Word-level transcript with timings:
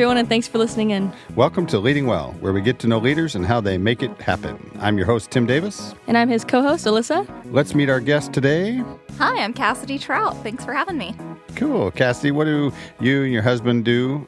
everyone, 0.00 0.16
and 0.16 0.30
thanks 0.30 0.48
for 0.48 0.56
listening 0.56 0.92
in. 0.92 1.12
Welcome 1.34 1.66
to 1.66 1.78
Leading 1.78 2.06
Well, 2.06 2.32
where 2.40 2.54
we 2.54 2.62
get 2.62 2.78
to 2.78 2.86
know 2.86 2.96
leaders 2.96 3.34
and 3.34 3.44
how 3.44 3.60
they 3.60 3.76
make 3.76 4.02
it 4.02 4.10
happen. 4.18 4.58
I'm 4.80 4.96
your 4.96 5.04
host, 5.04 5.30
Tim 5.30 5.44
Davis. 5.44 5.94
And 6.06 6.16
I'm 6.16 6.30
his 6.30 6.42
co 6.42 6.62
host, 6.62 6.86
Alyssa. 6.86 7.28
Let's 7.52 7.74
meet 7.74 7.90
our 7.90 8.00
guest 8.00 8.32
today. 8.32 8.82
Hi, 9.18 9.44
I'm 9.44 9.52
Casity 9.52 10.00
Troutt. 10.00 10.42
Thanks 10.42 10.64
for 10.64 10.72
having 10.72 10.96
me. 10.96 11.14
Cool. 11.54 11.92
Casity, 11.92 12.32
what 12.32 12.44
do 12.46 12.72
you 12.98 13.24
and 13.24 13.32
your 13.34 13.42
husband 13.42 13.84
do? 13.84 14.26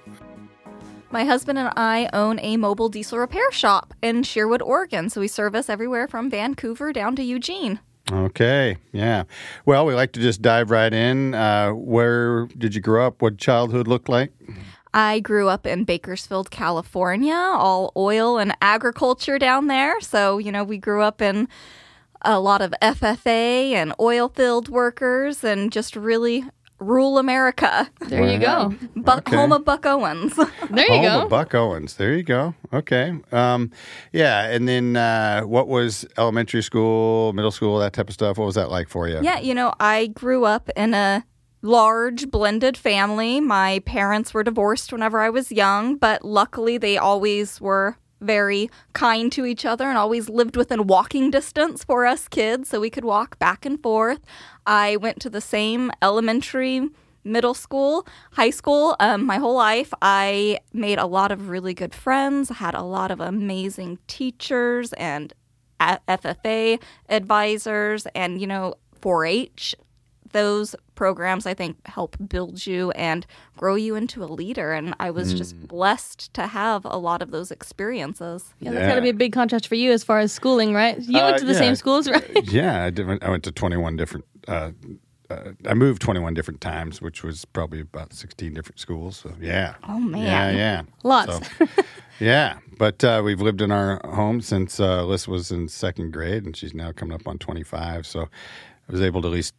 My 1.11 1.24
husband 1.24 1.59
and 1.59 1.73
I 1.75 2.11
own 2.12 2.39
a 2.41 2.59
mobile 2.59 2.91
diesel 2.91 3.18
repair 3.18 3.50
shop 3.50 3.95
in 4.02 4.25
Sherwood, 4.25 4.61
Oregon. 4.61 5.09
So 5.09 5.23
we 5.23 5.29
service 5.29 5.70
everywhere 5.70 6.07
from 6.07 6.29
Vancouver 6.29 6.93
down 6.93 7.16
to 7.16 7.23
Eugene. 7.23 7.80
Okay, 8.11 8.77
yeah. 8.92 9.23
Well, 9.64 9.86
we 9.86 9.95
like 9.95 10.12
to 10.12 10.20
just 10.20 10.42
dive 10.42 10.70
right 10.70 10.92
in. 10.92 11.33
Uh, 11.33 11.70
where 11.70 12.45
did 12.59 12.75
you 12.75 12.83
grow 12.83 13.06
up? 13.06 13.23
What 13.23 13.39
childhood 13.39 13.89
looked 13.89 14.11
like? 14.11 14.33
I 14.95 15.20
grew 15.20 15.48
up 15.48 15.66
in 15.66 15.84
Bakersfield, 15.84 16.51
California, 16.51 17.34
all 17.34 17.92
oil 17.96 18.38
and 18.38 18.55
agriculture 18.60 19.38
down 19.38 19.66
there. 19.69 20.00
So, 20.00 20.38
you 20.38 20.52
know, 20.52 20.64
we 20.64 20.78
grew 20.78 21.02
up 21.02 21.23
in 21.23 21.48
a 22.23 22.38
lot 22.38 22.60
of 22.62 22.74
FFA 22.83 23.73
and 23.73 23.95
oil 23.98 24.28
field 24.28 24.69
workers 24.69 25.42
and 25.42 25.73
just 25.73 25.97
really 25.97 26.45
rural 26.78 27.19
America. 27.19 27.88
There 28.00 28.28
you 28.28 28.38
go. 28.38 28.74
Buck, 28.97 29.28
Okay. 29.28 29.36
Home 29.36 29.52
of 29.52 29.64
Buck 29.64 29.86
Owens. 29.86 30.34
There 30.70 30.86
you 30.86 30.95
Home 30.95 31.02
go. 31.02 31.22
of 31.22 31.28
Buck 31.30 31.55
Owens. 31.55 31.95
There 31.97 32.12
you 32.14 32.22
go. 32.22 32.55
Okay. 32.72 33.14
Um, 33.30 33.70
yeah. 34.12 34.47
And 34.48 34.69
then 34.69 34.97
uh, 34.97 35.42
what 35.42 35.69
was 35.69 36.05
elementary 36.19 36.62
school, 36.62 37.33
middle 37.34 37.50
school, 37.52 37.78
that 37.78 37.92
type 37.92 38.09
of 38.09 38.14
stuff? 38.14 38.36
What 38.36 38.47
was 38.47 38.56
that 38.56 38.70
like 38.70 38.88
for 38.88 39.08
you? 39.08 39.20
Yeah, 39.22 39.39
you 39.39 39.55
know, 39.55 39.72
I 39.80 40.08
grew 40.08 40.45
up 40.45 40.70
in 40.77 40.92
a 40.95 41.24
large 41.62 42.30
blended 42.30 42.77
family. 42.77 43.41
My 43.41 43.78
parents 43.80 44.34
were 44.34 44.42
divorced 44.42 44.92
whenever 44.92 45.20
I 45.20 45.30
was 45.30 45.52
young, 45.52 45.96
but 45.96 46.24
luckily 46.24 46.77
they 46.77 46.98
always 46.98 47.60
were 47.60 47.96
very 48.20 48.70
kind 48.92 49.32
to 49.32 49.44
each 49.44 49.64
other 49.64 49.88
and 49.88 49.98
always 49.98 50.28
lived 50.28 50.56
within 50.56 50.86
walking 50.86 51.30
distance 51.30 51.83
for 51.84 52.06
us 52.06 52.28
kids 52.28 52.68
so 52.68 52.80
we 52.80 52.90
could 52.90 53.05
walk 53.05 53.38
back 53.38 53.64
and 53.64 53.83
forth. 53.83 54.20
I 54.66 54.96
went 54.96 55.20
to 55.22 55.30
the 55.30 55.40
same 55.40 55.90
elementary 56.00 56.88
middle 57.24 57.55
school, 57.55 58.06
high 58.33 58.50
school, 58.50 58.96
um, 58.98 59.24
my 59.24 59.38
whole 59.38 59.55
life. 59.55 59.92
I 60.02 60.58
made 60.72 60.98
a 60.98 61.06
lot 61.06 61.30
of 61.30 61.48
really 61.48 61.74
good 61.74 61.94
friends, 61.94 62.48
had 62.48 62.74
a 62.74 62.83
lot 62.83 63.10
of 63.10 63.20
amazing 63.20 63.98
teachers 64.06 64.92
and 64.94 65.33
FFA 65.80 66.80
advisors, 67.08 68.06
and, 68.14 68.40
you 68.40 68.46
know, 68.46 68.74
4 69.00 69.27
H. 69.27 69.74
Those 70.33 70.75
programs, 70.94 71.47
I 71.47 71.55
think, 71.55 71.77
help 71.86 72.16
build 72.28 72.66
you 72.66 72.91
and 72.92 73.27
grow 73.56 73.75
you 73.75 73.94
into 73.97 74.22
a 74.22 74.27
leader. 74.27 74.72
And 74.72 74.94
I 75.00 75.11
was 75.11 75.33
just 75.34 75.58
blessed 75.69 76.33
to 76.34 76.47
have 76.47 76.84
a 76.84 76.97
lot 76.98 77.22
of 77.22 77.30
those 77.30 77.50
experiences. 77.50 78.55
Yeah, 78.61 78.72
that's 78.72 78.86
got 78.89 78.94
to 78.97 79.02
be 79.02 79.08
a 79.11 79.14
big 79.14 79.33
contrast 79.33 79.66
for 79.69 79.74
you 79.74 79.92
as 79.92 80.05
far 80.05 80.19
as 80.20 80.33
schooling, 80.33 80.74
right? 80.74 80.98
You 81.00 81.14
went 81.20 81.36
Uh, 81.36 81.39
to 81.39 81.44
the 81.44 81.52
yeah. 81.52 81.58
same 81.58 81.74
schools, 81.77 82.08
right? 82.08 82.30
yeah, 82.52 82.84
I, 82.84 82.91
did, 82.91 83.22
I 83.22 83.30
went 83.30 83.44
to 83.44 83.52
21 83.52 83.97
different. 83.97 84.24
Uh, 84.48 84.72
uh, 85.30 85.52
I 85.66 85.74
moved 85.74 86.02
21 86.02 86.34
different 86.34 86.61
times, 86.61 87.00
which 87.00 87.22
was 87.24 87.44
probably 87.46 87.80
about 87.80 88.12
16 88.12 88.52
different 88.52 88.78
schools. 88.78 89.17
So 89.17 89.33
yeah. 89.41 89.74
Oh, 89.89 89.98
man. 89.98 90.22
Yeah, 90.22 90.50
yeah. 90.50 90.83
Lots. 91.05 91.48
So, 91.58 91.67
yeah, 92.20 92.58
but 92.78 93.02
uh, 93.02 93.22
we've 93.24 93.41
lived 93.41 93.62
in 93.62 93.70
our 93.72 94.00
home 94.05 94.41
since 94.41 94.78
uh, 94.78 95.02
Alyssa 95.02 95.28
was 95.28 95.50
in 95.50 95.69
second 95.69 96.12
grade, 96.12 96.44
and 96.44 96.55
she's 96.56 96.74
now 96.74 96.92
coming 96.92 97.14
up 97.14 97.27
on 97.27 97.39
25. 97.39 98.06
So 98.06 98.22
I 98.22 98.92
was 98.92 99.00
able 99.00 99.22
to 99.22 99.28
at 99.28 99.33
least 99.34 99.55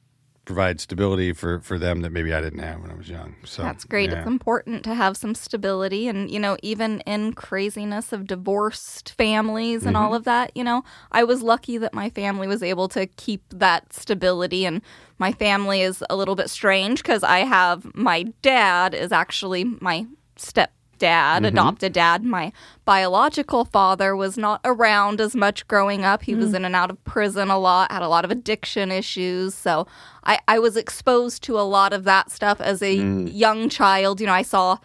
provide 0.46 0.82
stability 0.82 1.32
for, 1.32 1.60
for 1.60 1.80
them 1.80 2.02
that 2.02 2.12
maybe 2.12 2.34
I 2.34 2.42
didn't 2.42 2.60
have 2.60 2.82
when 2.82 2.92
I 2.92 2.96
was 2.96 3.10
young. 3.10 3.36
So 3.46 3.62
That's 3.62 3.86
great. 3.86 4.10
yeah. 4.12 4.20
It's 4.20 4.28
important 4.28 4.84
to 4.84 4.94
have 4.94 5.16
some 5.16 5.36
stability. 5.36 6.08
And, 6.08 6.30
you 6.30 6.40
know, 6.40 6.58
even 6.62 7.00
in 7.02 7.32
craziness 7.34 8.12
of 8.12 8.28
divorced 8.28 9.14
families 9.18 9.86
and 9.86 9.96
Mm-hmm. 9.96 10.06
all 10.06 10.14
of 10.16 10.26
that, 10.26 10.52
you 10.56 10.64
know, 10.64 10.84
I 11.12 11.24
was 11.24 11.42
lucky 11.42 11.78
that 11.78 11.94
my 11.94 12.10
family 12.10 12.48
was 12.48 12.62
able 12.62 12.90
to 12.90 13.06
keep 13.06 13.42
that 13.52 13.94
stability. 13.94 14.66
And 14.66 14.82
my 15.18 15.32
family 15.32 15.82
is 15.82 16.04
a 16.10 16.16
little 16.16 16.36
bit 16.36 16.50
strange 16.50 17.02
because 17.04 17.24
I 17.24 17.40
have 17.40 17.94
my 17.96 18.24
dad 18.42 18.94
is 18.94 19.12
actually 19.14 19.64
my 19.64 20.08
step 20.36 20.74
dad, 21.04 21.44
Mm-hmm. 21.44 21.54
adopted 21.58 21.94
dad. 21.94 22.24
My 22.24 22.52
biological 22.86 23.66
father 23.66 24.16
was 24.16 24.38
not 24.38 24.62
around 24.64 25.20
as 25.20 25.36
much 25.36 25.68
growing 25.68 26.06
up. 26.06 26.24
He 26.24 26.36
was 26.36 26.54
in 26.54 26.64
and 26.66 26.76
out 26.76 26.90
of 26.90 27.04
prison 27.04 27.50
a 27.50 27.58
lot, 27.60 27.92
had 27.92 28.02
a 28.02 28.08
lot 28.08 28.24
of 28.26 28.32
addiction 28.32 28.92
issues. 28.92 29.54
So 29.54 29.88
I, 30.24 30.40
I 30.48 30.60
was 30.60 30.78
exposed 30.78 31.44
to 31.44 31.60
a 31.60 31.66
lot 31.78 31.92
of 31.94 32.04
that 32.06 32.32
stuff 32.32 32.62
as 32.62 32.82
a 32.82 32.94
Mm. 32.98 33.30
young 33.34 33.70
child. 33.70 34.22
You 34.22 34.28
know, 34.28 34.34
I 34.34 34.44
saw 34.44 34.78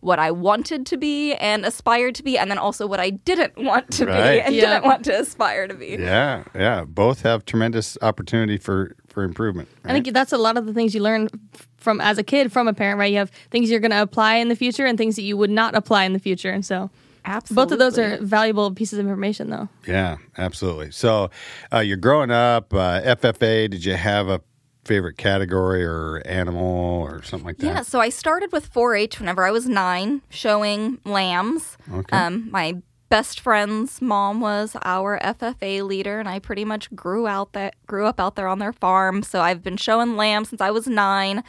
what 0.00 0.18
I 0.18 0.30
wanted 0.32 0.84
to 0.86 0.96
be 0.96 1.32
and 1.34 1.64
aspired 1.64 2.16
to 2.16 2.24
be, 2.24 2.36
and 2.36 2.50
then 2.50 2.58
also 2.58 2.88
what 2.88 2.98
I 2.98 3.10
didn't 3.10 3.56
want 3.56 3.90
to 3.92 4.06
Right. 4.06 4.32
be 4.34 4.40
and 4.40 4.54
Yeah. 4.54 4.62
didn't 4.66 4.84
want 4.84 5.04
to 5.04 5.12
aspire 5.20 5.68
to 5.68 5.74
be. 5.74 5.96
Yeah, 5.98 6.42
yeah. 6.54 6.84
Both 6.84 7.22
have 7.22 7.44
tremendous 7.44 7.96
opportunity 8.02 8.58
for, 8.58 8.96
for 9.12 9.22
improvement. 9.24 9.68
I 9.84 9.92
think 9.92 10.12
that's 10.12 10.32
a 10.32 10.38
lot 10.38 10.56
of 10.56 10.66
the 10.66 10.72
things 10.72 10.94
you 10.94 11.02
learn 11.02 11.28
from 11.76 12.00
as 12.00 12.18
a 12.18 12.22
kid 12.22 12.52
from 12.52 12.68
a 12.68 12.72
parent, 12.72 12.98
right? 12.98 13.12
You 13.12 13.18
have 13.18 13.30
things 13.50 13.70
you're 13.70 13.80
going 13.80 13.90
to 13.90 14.02
apply 14.02 14.36
in 14.36 14.48
the 14.48 14.56
future 14.56 14.86
and 14.86 14.96
things 14.96 15.16
that 15.16 15.22
you 15.22 15.36
would 15.36 15.50
not 15.50 15.74
apply 15.74 16.04
in 16.04 16.12
the 16.12 16.18
future. 16.18 16.50
And 16.50 16.64
so 16.64 16.90
Absolutely. 17.24 17.64
both 17.64 17.72
of 17.72 17.78
those 17.78 17.98
are 17.98 18.16
valuable 18.24 18.72
pieces 18.72 18.98
of 18.98 19.06
information, 19.06 19.50
though. 19.50 19.68
Yeah, 19.86 20.16
absolutely. 20.38 20.90
So, 20.90 21.30
uh, 21.72 21.78
you're 21.78 21.96
growing 21.96 22.30
up, 22.30 22.72
uh, 22.74 23.00
FFA. 23.02 23.70
Did 23.70 23.84
you 23.84 23.94
have 23.94 24.28
a 24.28 24.40
favorite 24.84 25.16
category 25.16 25.84
or 25.84 26.22
animal 26.26 27.02
or 27.02 27.22
something 27.22 27.46
like 27.46 27.58
that? 27.58 27.66
Yeah, 27.66 27.82
so 27.82 28.00
I 28.00 28.08
started 28.08 28.50
with 28.50 28.72
4-H 28.72 29.20
whenever 29.20 29.44
I 29.44 29.52
was 29.52 29.68
nine, 29.68 30.22
showing 30.30 30.98
lambs. 31.04 31.76
Okay. 31.92 32.16
Um, 32.16 32.48
my 32.50 32.82
best 33.12 33.40
friend's 33.40 34.00
mom 34.00 34.40
was 34.40 34.74
our 34.86 35.20
FFA 35.20 35.86
leader, 35.86 36.18
and 36.18 36.26
I 36.26 36.38
pretty 36.38 36.64
much 36.64 36.90
grew 36.96 37.26
out 37.26 37.52
that 37.52 37.74
grew 37.86 38.06
up 38.06 38.18
out 38.18 38.36
there 38.36 38.48
on 38.48 38.58
their 38.58 38.72
farm. 38.72 39.22
So 39.22 39.42
I've 39.42 39.62
been 39.62 39.76
showing 39.76 40.16
lamb 40.16 40.46
since 40.46 40.62
I 40.62 40.70
was 40.70 40.86
nine, 40.86 41.44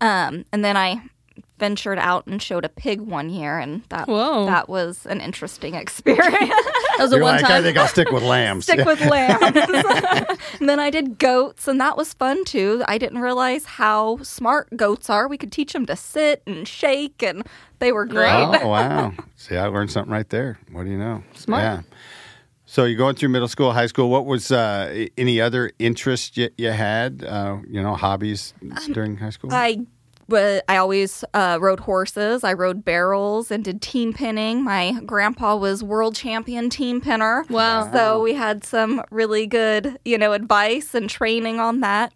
um, 0.00 0.44
and 0.52 0.64
then 0.64 0.76
I 0.76 1.02
ventured 1.62 1.96
out 2.00 2.26
and 2.26 2.42
showed 2.42 2.64
a 2.64 2.68
pig 2.68 3.00
one 3.00 3.30
year, 3.30 3.56
and 3.56 3.84
that 3.88 4.08
Whoa. 4.08 4.46
that 4.46 4.68
was 4.68 5.06
an 5.06 5.20
interesting 5.20 5.76
experience. 5.76 6.52
That 6.98 7.04
was 7.04 7.12
a 7.12 7.16
You're 7.16 7.24
one 7.24 7.36
like, 7.36 7.50
I 7.50 7.62
think 7.62 7.78
I'll 7.78 7.88
stick 7.88 8.10
with 8.10 8.22
lambs. 8.22 8.64
Stick 8.66 8.84
with 8.84 9.00
lambs. 9.00 9.42
and 10.60 10.68
then 10.68 10.78
I 10.78 10.90
did 10.90 11.18
goats, 11.18 11.66
and 11.66 11.80
that 11.80 11.96
was 11.96 12.12
fun 12.12 12.44
too. 12.44 12.82
I 12.86 12.98
didn't 12.98 13.20
realize 13.20 13.64
how 13.64 14.18
smart 14.18 14.76
goats 14.76 15.08
are. 15.08 15.26
We 15.26 15.38
could 15.38 15.50
teach 15.50 15.72
them 15.72 15.86
to 15.86 15.96
sit 15.96 16.42
and 16.46 16.68
shake, 16.68 17.22
and 17.22 17.44
they 17.78 17.92
were 17.92 18.04
great. 18.04 18.60
oh, 18.62 18.68
wow. 18.68 19.14
See, 19.36 19.56
I 19.56 19.68
learned 19.68 19.90
something 19.90 20.12
right 20.12 20.28
there. 20.28 20.58
What 20.70 20.84
do 20.84 20.90
you 20.90 20.98
know? 20.98 21.24
Smart. 21.34 21.62
Yeah. 21.62 21.82
So 22.66 22.84
you're 22.84 22.98
going 22.98 23.14
through 23.14 23.30
middle 23.30 23.48
school, 23.48 23.72
high 23.72 23.86
school. 23.86 24.10
What 24.10 24.26
was 24.26 24.52
uh, 24.52 25.06
any 25.16 25.40
other 25.40 25.72
interest 25.78 26.36
you, 26.36 26.50
you 26.58 26.70
had? 26.70 27.24
Uh, 27.24 27.58
you 27.66 27.82
know, 27.82 27.94
hobbies 27.94 28.52
during 28.92 29.16
high 29.16 29.30
school? 29.30 29.50
I 29.52 29.86
wa- 30.32 30.60
I 30.68 30.76
always 30.78 31.24
uh, 31.34 31.58
rode 31.60 31.80
horses. 31.80 32.42
I 32.42 32.52
rode 32.54 32.84
barrels 32.84 33.50
and 33.50 33.62
did 33.64 33.80
team 33.80 34.12
penning. 34.12 34.64
My 34.64 35.00
grandpa 35.06 35.56
was 35.56 35.84
world 35.84 36.16
champion 36.16 36.70
team 36.70 37.00
penner. 37.00 37.48
Wow. 37.48 37.92
So 37.92 38.22
we 38.22 38.34
had 38.34 38.64
some 38.64 39.02
really 39.10 39.46
good, 39.46 39.98
you 40.04 40.18
know, 40.18 40.32
advice 40.32 40.94
and 40.94 41.08
training 41.08 41.60
on 41.60 41.80
that. 41.80 42.12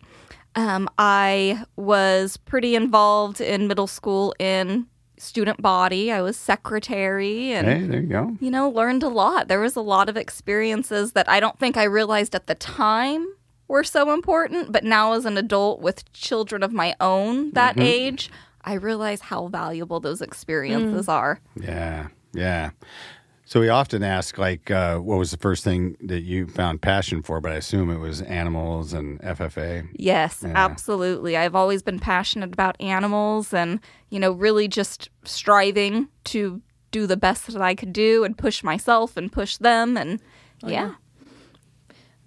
Um, 0.57 0.89
I 0.99 1.65
was 1.77 2.39
pretty 2.39 2.75
involved 2.75 3.41
in 3.41 3.69
middle 3.69 3.87
school 3.87 4.35
in 4.39 4.87
student 5.19 5.61
body. 5.63 6.11
I 6.11 6.23
was 6.23 6.37
secretary 6.37 7.53
and 7.53 7.67
hey, 7.67 7.87
there 7.87 8.01
you 8.01 8.07
go. 8.07 8.37
you 8.41 8.51
know, 8.51 8.69
learned 8.69 9.03
a 9.03 9.09
lot. 9.09 9.49
There 9.49 9.61
was 9.61 9.77
a 9.77 9.81
lot 9.81 10.09
of 10.09 10.17
experiences 10.17 11.13
that 11.13 11.29
I 11.29 11.41
don't 11.41 11.59
think 11.59 11.77
I 11.77 11.85
realized 11.85 12.35
at 12.35 12.47
the 12.47 12.55
time 12.55 13.27
were 13.69 13.85
so 13.85 14.13
important, 14.13 14.73
but 14.73 14.85
now 14.85 15.13
as 15.13 15.25
an 15.25 15.37
adult 15.37 15.81
with 15.81 16.11
children 16.13 16.63
of 16.63 16.73
my 16.73 16.95
own 17.01 17.51
that 17.53 17.79
age, 17.79 18.31
I 18.65 18.75
realize 18.75 19.21
how 19.21 19.49
valuable 19.49 20.01
those 20.01 20.21
experiences 20.23 21.09
are. 21.09 21.41
Yeah, 21.57 22.09
yeah. 22.33 22.71
So 23.49 23.61
we 23.61 23.69
often 23.69 24.03
ask, 24.03 24.39
like, 24.39 24.73
uh, 24.73 24.99
what 24.99 25.19
was 25.19 25.31
the 25.31 25.37
first 25.37 25.63
thing 25.63 25.97
that 26.01 26.23
you 26.23 26.49
found 26.49 26.83
passion 26.83 27.23
for? 27.23 27.41
But 27.41 27.53
I 27.53 27.55
assume 27.57 27.91
it 27.91 27.99
was 27.99 28.21
animals 28.23 28.93
and 28.93 29.21
FFA. 29.21 29.89
Yes, 29.93 30.43
Yeah. 30.43 30.53
absolutely. 30.57 31.37
I've 31.37 31.55
always 31.55 31.81
been 31.81 32.01
passionate 32.01 32.53
about 32.53 32.75
animals 32.81 33.55
and, 33.55 33.79
you 34.11 34.19
know, 34.19 34.33
really 34.33 34.67
just 34.67 35.11
striving 35.25 36.09
to 36.25 36.61
do 36.91 37.07
the 37.07 37.17
best 37.17 37.47
that 37.53 37.63
I 37.63 37.77
could 37.77 37.93
do 37.93 38.25
and 38.25 38.37
push 38.37 38.65
myself 38.65 39.17
and 39.17 39.31
push 39.31 39.59
them 39.59 39.97
and 39.97 40.21
yeah. 40.65 40.95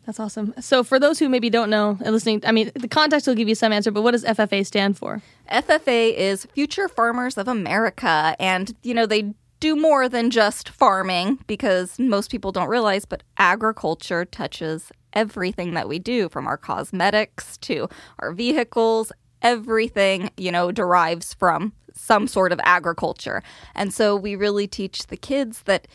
That's 0.09 0.19
awesome. 0.19 0.55
So, 0.59 0.83
for 0.83 0.97
those 0.97 1.19
who 1.19 1.29
maybe 1.29 1.51
don't 1.51 1.69
know 1.69 1.95
and 2.01 2.11
listening, 2.11 2.41
I 2.43 2.51
mean, 2.51 2.71
the 2.73 2.87
context 2.87 3.27
will 3.27 3.35
give 3.35 3.47
you 3.47 3.53
some 3.53 3.71
answer, 3.71 3.91
but 3.91 4.01
what 4.01 4.13
does 4.13 4.23
FFA 4.23 4.65
stand 4.65 4.97
for? 4.97 5.21
FFA 5.51 6.15
is 6.15 6.45
Future 6.45 6.87
Farmers 6.87 7.37
of 7.37 7.47
America. 7.47 8.35
And, 8.39 8.75
you 8.81 8.95
know, 8.95 9.05
they 9.05 9.35
do 9.59 9.75
more 9.75 10.09
than 10.09 10.31
just 10.31 10.69
farming 10.69 11.37
because 11.45 11.99
most 11.99 12.31
people 12.31 12.51
don't 12.51 12.69
realize, 12.69 13.05
but 13.05 13.21
agriculture 13.37 14.25
touches 14.25 14.91
everything 15.13 15.75
that 15.75 15.87
we 15.87 15.99
do 15.99 16.27
from 16.27 16.47
our 16.47 16.57
cosmetics 16.57 17.59
to 17.59 17.87
our 18.17 18.31
vehicles. 18.31 19.11
Everything, 19.43 20.31
you 20.37 20.51
know, 20.51 20.71
derives 20.71 21.35
from 21.35 21.73
some 21.93 22.25
sort 22.25 22.51
of 22.51 22.59
agriculture. 22.63 23.43
And 23.75 23.93
so 23.93 24.15
we 24.15 24.35
really 24.35 24.65
teach 24.65 25.05
the 25.05 25.17
kids 25.17 25.61
that 25.65 25.87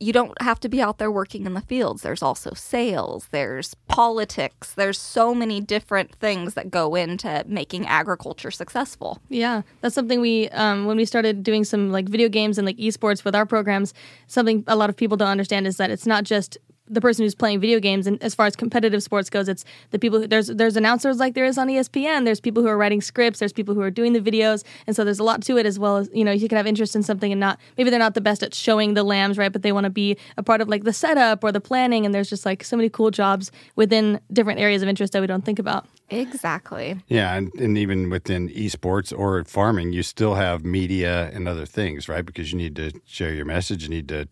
you 0.00 0.12
don't 0.12 0.40
have 0.40 0.60
to 0.60 0.68
be 0.68 0.80
out 0.80 0.98
there 0.98 1.10
working 1.10 1.46
in 1.46 1.54
the 1.54 1.60
fields. 1.60 2.02
There's 2.02 2.22
also 2.22 2.52
sales, 2.54 3.28
there's 3.30 3.74
politics, 3.86 4.74
there's 4.74 4.98
so 4.98 5.34
many 5.34 5.60
different 5.60 6.14
things 6.16 6.54
that 6.54 6.70
go 6.70 6.94
into 6.94 7.44
making 7.46 7.86
agriculture 7.86 8.50
successful. 8.50 9.20
Yeah, 9.28 9.62
that's 9.80 9.94
something 9.94 10.20
we 10.20 10.48
um, 10.50 10.86
when 10.86 10.96
we 10.96 11.04
started 11.04 11.42
doing 11.42 11.64
some 11.64 11.90
like 11.90 12.08
video 12.08 12.28
games 12.28 12.58
and 12.58 12.66
like 12.66 12.76
esports 12.76 13.24
with 13.24 13.34
our 13.34 13.46
programs. 13.46 13.94
Something 14.26 14.64
a 14.66 14.76
lot 14.76 14.90
of 14.90 14.96
people 14.96 15.16
don't 15.16 15.28
understand 15.28 15.66
is 15.66 15.76
that 15.78 15.90
it's 15.90 16.06
not 16.06 16.24
just 16.24 16.58
the 16.90 17.00
person 17.00 17.24
who's 17.24 17.34
playing 17.34 17.60
video 17.60 17.80
games 17.80 18.06
and 18.06 18.22
as 18.22 18.34
far 18.34 18.46
as 18.46 18.56
competitive 18.56 19.02
sports 19.02 19.30
goes 19.30 19.48
it's 19.48 19.64
the 19.90 19.98
people 19.98 20.20
who, 20.20 20.26
there's 20.26 20.48
there's 20.48 20.76
announcers 20.76 21.18
like 21.18 21.34
there 21.34 21.44
is 21.44 21.58
on 21.58 21.68
espn 21.68 22.24
there's 22.24 22.40
people 22.40 22.62
who 22.62 22.68
are 22.68 22.76
writing 22.76 23.00
scripts 23.00 23.38
there's 23.38 23.52
people 23.52 23.74
who 23.74 23.80
are 23.80 23.90
doing 23.90 24.12
the 24.12 24.20
videos 24.20 24.64
and 24.86 24.96
so 24.96 25.04
there's 25.04 25.18
a 25.18 25.24
lot 25.24 25.42
to 25.42 25.56
it 25.56 25.66
as 25.66 25.78
well 25.78 25.96
as 25.98 26.10
you 26.12 26.24
know 26.24 26.32
you 26.32 26.48
can 26.48 26.56
have 26.56 26.66
interest 26.66 26.96
in 26.96 27.02
something 27.02 27.32
and 27.32 27.40
not 27.40 27.58
maybe 27.76 27.90
they're 27.90 27.98
not 27.98 28.14
the 28.14 28.20
best 28.20 28.42
at 28.42 28.54
showing 28.54 28.94
the 28.94 29.02
lambs 29.02 29.38
right 29.38 29.52
but 29.52 29.62
they 29.62 29.72
want 29.72 29.84
to 29.84 29.90
be 29.90 30.16
a 30.36 30.42
part 30.42 30.60
of 30.60 30.68
like 30.68 30.84
the 30.84 30.92
setup 30.92 31.44
or 31.44 31.52
the 31.52 31.60
planning 31.60 32.04
and 32.04 32.14
there's 32.14 32.30
just 32.30 32.44
like 32.44 32.64
so 32.64 32.76
many 32.76 32.88
cool 32.88 33.10
jobs 33.10 33.50
within 33.76 34.20
different 34.32 34.60
areas 34.60 34.82
of 34.82 34.88
interest 34.88 35.12
that 35.12 35.20
we 35.20 35.26
don't 35.26 35.44
think 35.44 35.58
about 35.58 35.86
Exactly. 36.10 36.96
Yeah, 37.08 37.34
and, 37.34 37.52
and 37.54 37.76
even 37.76 38.08
within 38.08 38.48
esports 38.48 39.16
or 39.16 39.44
farming, 39.44 39.92
you 39.92 40.02
still 40.02 40.34
have 40.34 40.64
media 40.64 41.30
and 41.34 41.46
other 41.46 41.66
things, 41.66 42.08
right? 42.08 42.24
Because 42.24 42.50
you 42.50 42.56
need 42.56 42.76
to 42.76 42.92
share 43.04 43.34
your 43.34 43.44
message, 43.44 43.82
you 43.82 43.90
need 43.90 44.08
to 44.08 44.26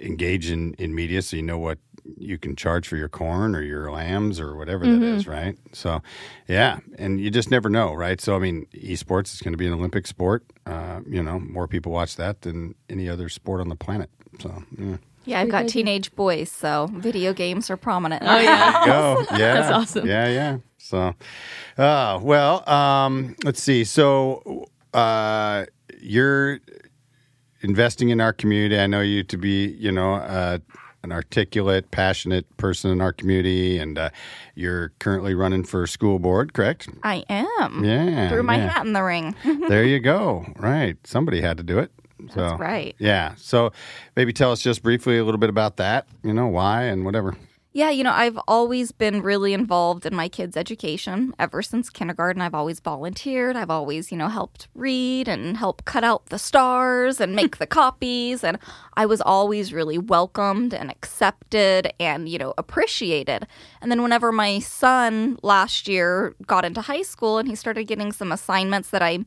engage 0.00 0.50
in, 0.50 0.74
in 0.74 0.94
media 0.94 1.22
so 1.22 1.36
you 1.36 1.42
know 1.42 1.58
what 1.58 1.78
you 2.16 2.38
can 2.38 2.56
charge 2.56 2.88
for 2.88 2.96
your 2.96 3.08
corn 3.08 3.54
or 3.54 3.62
your 3.62 3.90
lambs 3.92 4.40
or 4.40 4.56
whatever 4.56 4.86
that 4.86 5.02
is, 5.02 5.26
right? 5.26 5.56
So, 5.72 6.02
yeah, 6.48 6.80
and 6.98 7.20
you 7.20 7.30
just 7.30 7.50
never 7.50 7.68
know, 7.68 7.92
right? 7.94 8.20
So, 8.20 8.34
I 8.36 8.38
mean, 8.38 8.66
esports 8.74 9.34
is 9.34 9.40
going 9.40 9.52
to 9.52 9.58
be 9.58 9.66
an 9.66 9.72
Olympic 9.72 10.06
sport. 10.06 10.44
Uh, 10.66 11.00
you 11.06 11.22
know, 11.22 11.38
more 11.38 11.68
people 11.68 11.92
watch 11.92 12.16
that 12.16 12.42
than 12.42 12.74
any 12.88 13.08
other 13.08 13.28
sport 13.28 13.60
on 13.60 13.68
the 13.68 13.76
planet. 13.76 14.10
So, 14.40 14.62
yeah. 14.78 14.96
Yeah, 15.26 15.40
I've 15.40 15.50
got 15.50 15.68
teenage 15.68 16.14
boys, 16.16 16.50
so 16.50 16.88
video 16.92 17.34
games 17.34 17.68
are 17.70 17.76
prominent. 17.76 18.22
oh 18.26 18.38
yeah 18.38 18.82
go. 18.86 19.26
Yeah. 19.32 19.54
That's 19.54 19.70
awesome. 19.70 20.06
Yeah, 20.06 20.28
yeah. 20.28 20.58
So, 20.78 21.14
uh, 21.76 22.18
well, 22.22 22.68
um, 22.68 23.36
let's 23.44 23.62
see. 23.62 23.84
So, 23.84 24.64
uh, 24.94 25.66
you're 26.00 26.60
investing 27.60 28.10
in 28.10 28.20
our 28.20 28.32
community. 28.32 28.78
I 28.78 28.86
know 28.86 29.00
you 29.00 29.22
to 29.24 29.36
be, 29.36 29.68
you 29.78 29.92
know, 29.92 30.14
uh, 30.14 30.58
an 31.02 31.12
articulate, 31.12 31.90
passionate 31.90 32.56
person 32.56 32.90
in 32.90 33.00
our 33.00 33.12
community, 33.12 33.78
and 33.78 33.98
uh, 33.98 34.10
you're 34.54 34.92
currently 34.98 35.34
running 35.34 35.64
for 35.64 35.86
school 35.86 36.18
board, 36.18 36.52
correct? 36.52 36.88
I 37.02 37.24
am. 37.28 37.84
Yeah. 37.84 38.28
Threw 38.28 38.42
my 38.42 38.56
yeah. 38.56 38.68
hat 38.68 38.86
in 38.86 38.92
the 38.92 39.02
ring. 39.02 39.34
there 39.68 39.84
you 39.84 39.98
go. 39.98 40.46
Right. 40.56 40.96
Somebody 41.04 41.40
had 41.40 41.56
to 41.56 41.62
do 41.62 41.78
it. 41.78 41.90
So, 42.34 42.40
That's 42.42 42.60
right. 42.60 42.94
Yeah. 42.98 43.34
So, 43.36 43.72
maybe 44.14 44.34
tell 44.34 44.52
us 44.52 44.60
just 44.60 44.82
briefly 44.82 45.16
a 45.16 45.24
little 45.24 45.38
bit 45.38 45.48
about 45.48 45.78
that. 45.78 46.06
You 46.22 46.34
know, 46.34 46.48
why 46.48 46.82
and 46.82 47.04
whatever. 47.06 47.34
Yeah, 47.72 47.90
you 47.90 48.02
know, 48.02 48.10
I've 48.10 48.38
always 48.48 48.90
been 48.90 49.22
really 49.22 49.52
involved 49.54 50.04
in 50.04 50.12
my 50.12 50.28
kids' 50.28 50.56
education 50.56 51.32
ever 51.38 51.62
since 51.62 51.88
kindergarten. 51.88 52.42
I've 52.42 52.54
always 52.54 52.80
volunteered. 52.80 53.54
I've 53.54 53.70
always, 53.70 54.10
you 54.10 54.18
know, 54.18 54.26
helped 54.26 54.66
read 54.74 55.28
and 55.28 55.56
help 55.56 55.84
cut 55.84 56.02
out 56.02 56.26
the 56.26 56.38
stars 56.38 57.20
and 57.20 57.36
make 57.36 57.58
the 57.58 57.68
copies. 57.68 58.42
And 58.42 58.58
I 58.94 59.06
was 59.06 59.20
always 59.20 59.72
really 59.72 59.98
welcomed 59.98 60.74
and 60.74 60.90
accepted 60.90 61.92
and, 62.00 62.28
you 62.28 62.38
know, 62.38 62.54
appreciated. 62.58 63.46
And 63.80 63.88
then 63.88 64.02
whenever 64.02 64.32
my 64.32 64.58
son 64.58 65.38
last 65.44 65.86
year 65.86 66.34
got 66.48 66.64
into 66.64 66.80
high 66.80 67.02
school 67.02 67.38
and 67.38 67.48
he 67.48 67.54
started 67.54 67.84
getting 67.84 68.10
some 68.10 68.32
assignments 68.32 68.90
that 68.90 69.02
I 69.02 69.20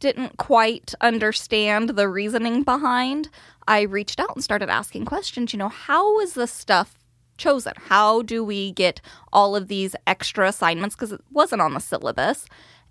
didn't 0.00 0.36
quite 0.36 0.94
understand 1.00 1.90
the 1.90 2.08
reasoning 2.08 2.64
behind, 2.64 3.28
I 3.68 3.82
reached 3.82 4.18
out 4.18 4.34
and 4.34 4.42
started 4.42 4.68
asking 4.68 5.04
questions. 5.04 5.52
You 5.52 5.60
know, 5.60 5.68
how 5.68 6.18
is 6.18 6.34
this 6.34 6.50
stuff 6.50 6.98
chosen? 7.36 7.72
How 7.88 8.22
do 8.22 8.44
we 8.44 8.72
get 8.72 9.00
all 9.32 9.56
of 9.56 9.68
these 9.68 9.94
extra 10.06 10.48
assignments? 10.48 10.94
Because 10.94 11.12
it 11.12 11.20
wasn't 11.30 11.62
on 11.62 11.74
the 11.74 11.80
syllabus. 11.80 12.46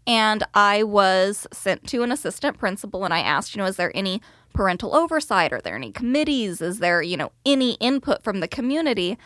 And 0.06 0.44
I 0.54 0.84
was 0.84 1.48
sent 1.52 1.88
to 1.88 2.04
an 2.04 2.12
assistant 2.12 2.58
principal 2.58 3.06
and 3.06 3.14
I 3.14 3.20
asked, 3.20 3.56
you 3.56 3.62
know, 3.62 3.68
is 3.68 3.78
there 3.78 3.96
any 3.96 4.22
parental 4.54 4.96
oversight? 4.96 5.54
Are 5.54 5.62
there 5.62 5.76
any 5.76 5.92
committees? 5.92 6.62
Is 6.62 6.80
there, 6.80 7.02
you 7.02 7.18
know, 7.18 7.32
any 7.46 7.74
input 7.76 8.24
from 8.24 8.40
the 8.40 8.48
community? 8.48 9.18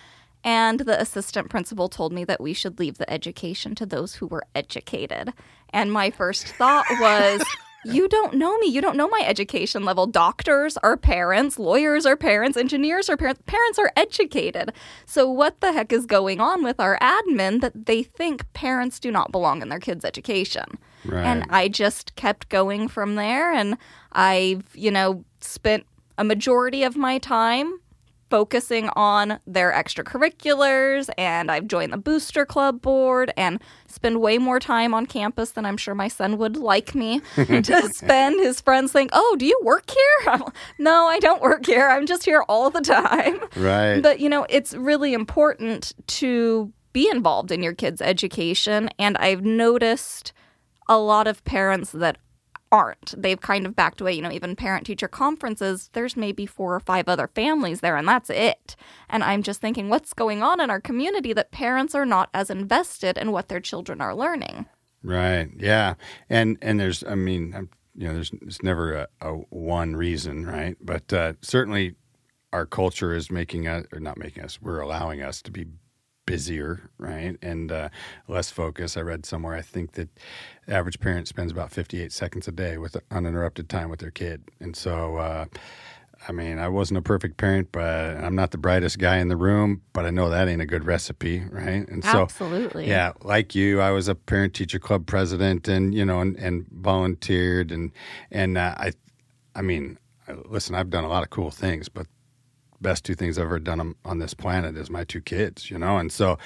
And 0.44 0.82
the 0.82 1.00
assistant 1.00 1.50
principal 1.50 1.90
told 1.90 2.14
me 2.14 2.24
that 2.26 2.40
we 2.40 2.54
should 2.54 2.80
leave 2.80 2.98
the 2.98 3.12
education 3.12 3.76
to 3.76 3.86
those 3.86 4.16
who 4.16 4.28
were 4.28 4.46
educated. 4.56 5.34
And 5.72 5.92
my 5.92 6.12
first 6.12 6.48
thought 6.48 6.86
was, 7.02 7.44
you 7.84 8.08
don't 8.08 8.34
know 8.34 8.58
me. 8.58 8.68
You 8.68 8.82
don't 8.82 8.98
know 8.98 9.08
my 9.08 9.24
education 9.26 9.86
level. 9.86 10.08
Doctors 10.08 10.78
are 10.78 10.98
parents, 10.98 11.58
lawyers 11.58 12.06
are 12.06 12.18
parents, 12.18 12.58
engineers 12.58 13.10
are 13.10 13.18
parents. 13.18 13.42
Parents 13.46 13.80
are 13.80 13.92
educated. 13.96 14.74
So, 15.06 15.30
what 15.30 15.62
the 15.62 15.72
heck 15.72 15.94
is 15.94 16.06
going 16.06 16.40
on 16.40 16.64
with 16.64 16.80
our 16.80 16.98
admin 17.00 17.62
that 17.62 17.86
they 17.86 18.04
think 18.04 18.52
parents 18.54 19.00
do 19.00 19.12
not 19.12 19.32
belong 19.32 19.62
in 19.62 19.70
their 19.70 19.80
kids' 19.80 20.06
education? 20.06 20.78
Right. 21.06 21.24
And 21.24 21.46
I 21.50 21.68
just 21.68 22.16
kept 22.16 22.50
going 22.50 22.88
from 22.88 23.16
there. 23.16 23.52
And 23.54 23.78
I've, 24.12 24.66
you 24.74 24.92
know, 24.92 25.24
spent 25.40 25.86
a 26.18 26.24
majority 26.24 26.84
of 26.84 26.98
my 26.98 27.18
time 27.20 27.80
focusing 28.30 28.90
on 28.90 29.40
their 29.48 29.72
extracurriculars 29.72 31.10
and 31.18 31.50
I've 31.50 31.68
joined 31.68 31.94
the 31.94 31.98
booster 31.98 32.46
club 32.46 32.82
board 32.82 33.32
and 33.38 33.62
spend 33.88 34.22
way 34.22 34.38
more 34.38 34.60
time 34.60 34.94
on 34.94 35.06
campus 35.06 35.52
than 35.52 35.66
I'm 35.66 35.78
sure 35.78 35.96
my 35.96 36.08
son 36.08 36.38
would 36.38 36.58
like 36.58 36.94
me 36.94 37.22
to 37.36 37.90
spend. 37.94 38.40
His 38.40 38.62
friends 38.62 38.92
think, 38.92 39.12
"Oh, 39.14 39.36
do 39.38 39.46
you 39.46 39.60
work 39.64 39.90
here?" 39.90 40.34
I'm, 40.34 40.44
no, 40.78 41.08
I 41.08 41.20
don't 41.20 41.42
work 41.42 41.66
here. 41.66 41.88
I'm 41.90 42.06
just 42.06 42.26
here 42.26 42.44
all 42.48 42.70
the 42.70 42.82
time. 42.82 43.40
Right. 43.56 44.02
But 44.02 44.20
you 44.20 44.30
know, 44.30 44.46
it's 44.50 44.74
really 44.74 45.14
important 45.14 45.94
to 46.08 46.72
be 46.94 47.10
involved 47.10 47.52
in 47.52 47.62
your 47.62 47.74
kids' 47.74 48.02
education 48.02 48.90
and 48.98 49.18
I've 49.18 49.44
noticed 49.44 50.34
a 50.90 50.98
lot 50.98 51.28
of 51.28 51.44
parents 51.44 51.92
that 51.92 52.18
aren't. 52.72 53.14
They've 53.22 53.40
kind 53.40 53.66
of 53.66 53.76
backed 53.76 54.02
away. 54.02 54.14
You 54.14 54.22
know, 54.22 54.32
even 54.32 54.56
parent 54.56 54.86
teacher 54.86 55.08
conferences, 55.08 55.90
there's 55.94 56.18
maybe 56.18 56.46
four 56.46 56.76
or 56.76 56.80
five 56.80 57.08
other 57.08 57.28
families 57.28 57.82
there, 57.82 57.98
and 57.98 58.08
that's 58.08 58.30
it. 58.30 58.76
And 59.10 59.24
I'm 59.24 59.44
just 59.44 59.62
thinking, 59.62 59.90
what's 59.90 60.14
going 60.14 60.44
on 60.44 60.60
in 60.60 60.70
our 60.70 60.82
community 60.82 61.34
that 61.34 61.52
parents 61.52 61.96
are 61.96 62.06
not 62.06 62.30
as 62.34 62.50
invested 62.50 63.18
in 63.18 63.32
what 63.32 63.48
their 63.50 63.60
children 63.60 64.02
are 64.02 64.16
learning? 64.16 64.66
Right. 65.04 65.50
Yeah. 65.58 65.96
And 66.30 66.58
and 66.62 66.80
there's 66.80 67.04
I 67.04 67.16
mean 67.16 67.54
I'm, 67.56 67.70
you 67.96 68.08
know 68.08 68.14
there's 68.14 68.32
it's 68.42 68.64
never 68.64 68.94
a, 68.94 69.08
a 69.22 69.32
one 69.50 69.96
reason 69.96 70.46
right, 70.46 70.76
but 70.82 71.12
uh, 71.14 71.34
certainly 71.42 71.96
our 72.52 72.66
culture 72.66 73.14
is 73.14 73.32
making 73.32 73.68
us 73.68 73.86
or 73.94 74.00
not 74.00 74.18
making 74.18 74.44
us 74.44 74.62
we're 74.62 74.80
allowing 74.80 75.22
us 75.22 75.42
to 75.44 75.52
be 75.52 75.66
busier 76.28 76.92
right 77.00 77.36
and 77.42 77.72
uh, 77.72 77.90
less 78.28 78.52
focus. 78.52 78.96
I 78.96 79.02
read 79.02 79.26
somewhere 79.26 79.56
I 79.56 79.64
think 79.64 79.94
that 79.94 80.10
average 80.68 81.00
parent 81.00 81.28
spends 81.28 81.52
about 81.52 81.72
58 81.72 82.12
seconds 82.12 82.48
a 82.48 82.52
day 82.52 82.78
with 82.78 82.96
uninterrupted 83.10 83.68
time 83.68 83.90
with 83.90 84.00
their 84.00 84.12
kid, 84.12 84.44
and 84.60 84.76
so. 84.76 85.18
Uh, 85.18 85.46
I 86.28 86.32
mean, 86.32 86.58
I 86.58 86.68
wasn't 86.68 86.98
a 86.98 87.04
perfect 87.04 87.38
parent, 87.38 87.72
but 87.72 87.84
I'm 87.84 88.34
not 88.34 88.50
the 88.50 88.58
brightest 88.58 88.98
guy 88.98 89.18
in 89.18 89.28
the 89.28 89.38
room. 89.38 89.84
But 89.94 90.06
I 90.06 90.10
know 90.10 90.32
that 90.32 90.48
ain't 90.48 90.64
a 90.64 90.66
good 90.66 90.84
recipe, 90.84 91.44
right? 91.52 91.88
And 91.88 92.04
so, 92.04 92.24
Absolutely. 92.24 92.88
yeah, 92.88 93.14
like 93.22 93.54
you, 93.54 93.80
I 93.80 93.92
was 93.92 94.08
a 94.08 94.16
parent 94.16 94.56
teacher 94.56 94.80
club 94.80 95.06
president, 95.06 95.68
and 95.68 95.94
you 95.94 96.04
know, 96.04 96.20
and, 96.20 96.36
and 96.38 96.66
volunteered, 96.72 97.72
and 97.72 97.92
and 98.32 98.58
uh, 98.58 98.74
I, 98.78 98.94
I 99.56 99.62
mean, 99.62 100.00
listen, 100.46 100.74
I've 100.76 100.90
done 100.90 101.04
a 101.04 101.08
lot 101.08 101.22
of 101.22 101.30
cool 101.30 101.52
things, 101.52 101.88
but 101.88 102.08
best 102.82 103.04
two 103.06 103.16
things 103.16 103.38
I've 103.38 103.46
ever 103.46 103.60
done 103.60 103.96
on- 104.06 104.20
this 104.20 104.34
planet 104.34 104.78
is 104.78 104.90
my 104.90 105.04
two 105.04 105.22
kids, 105.22 105.70
you 105.70 105.78
know, 105.78 105.98
and 105.98 106.12
so 106.12 106.38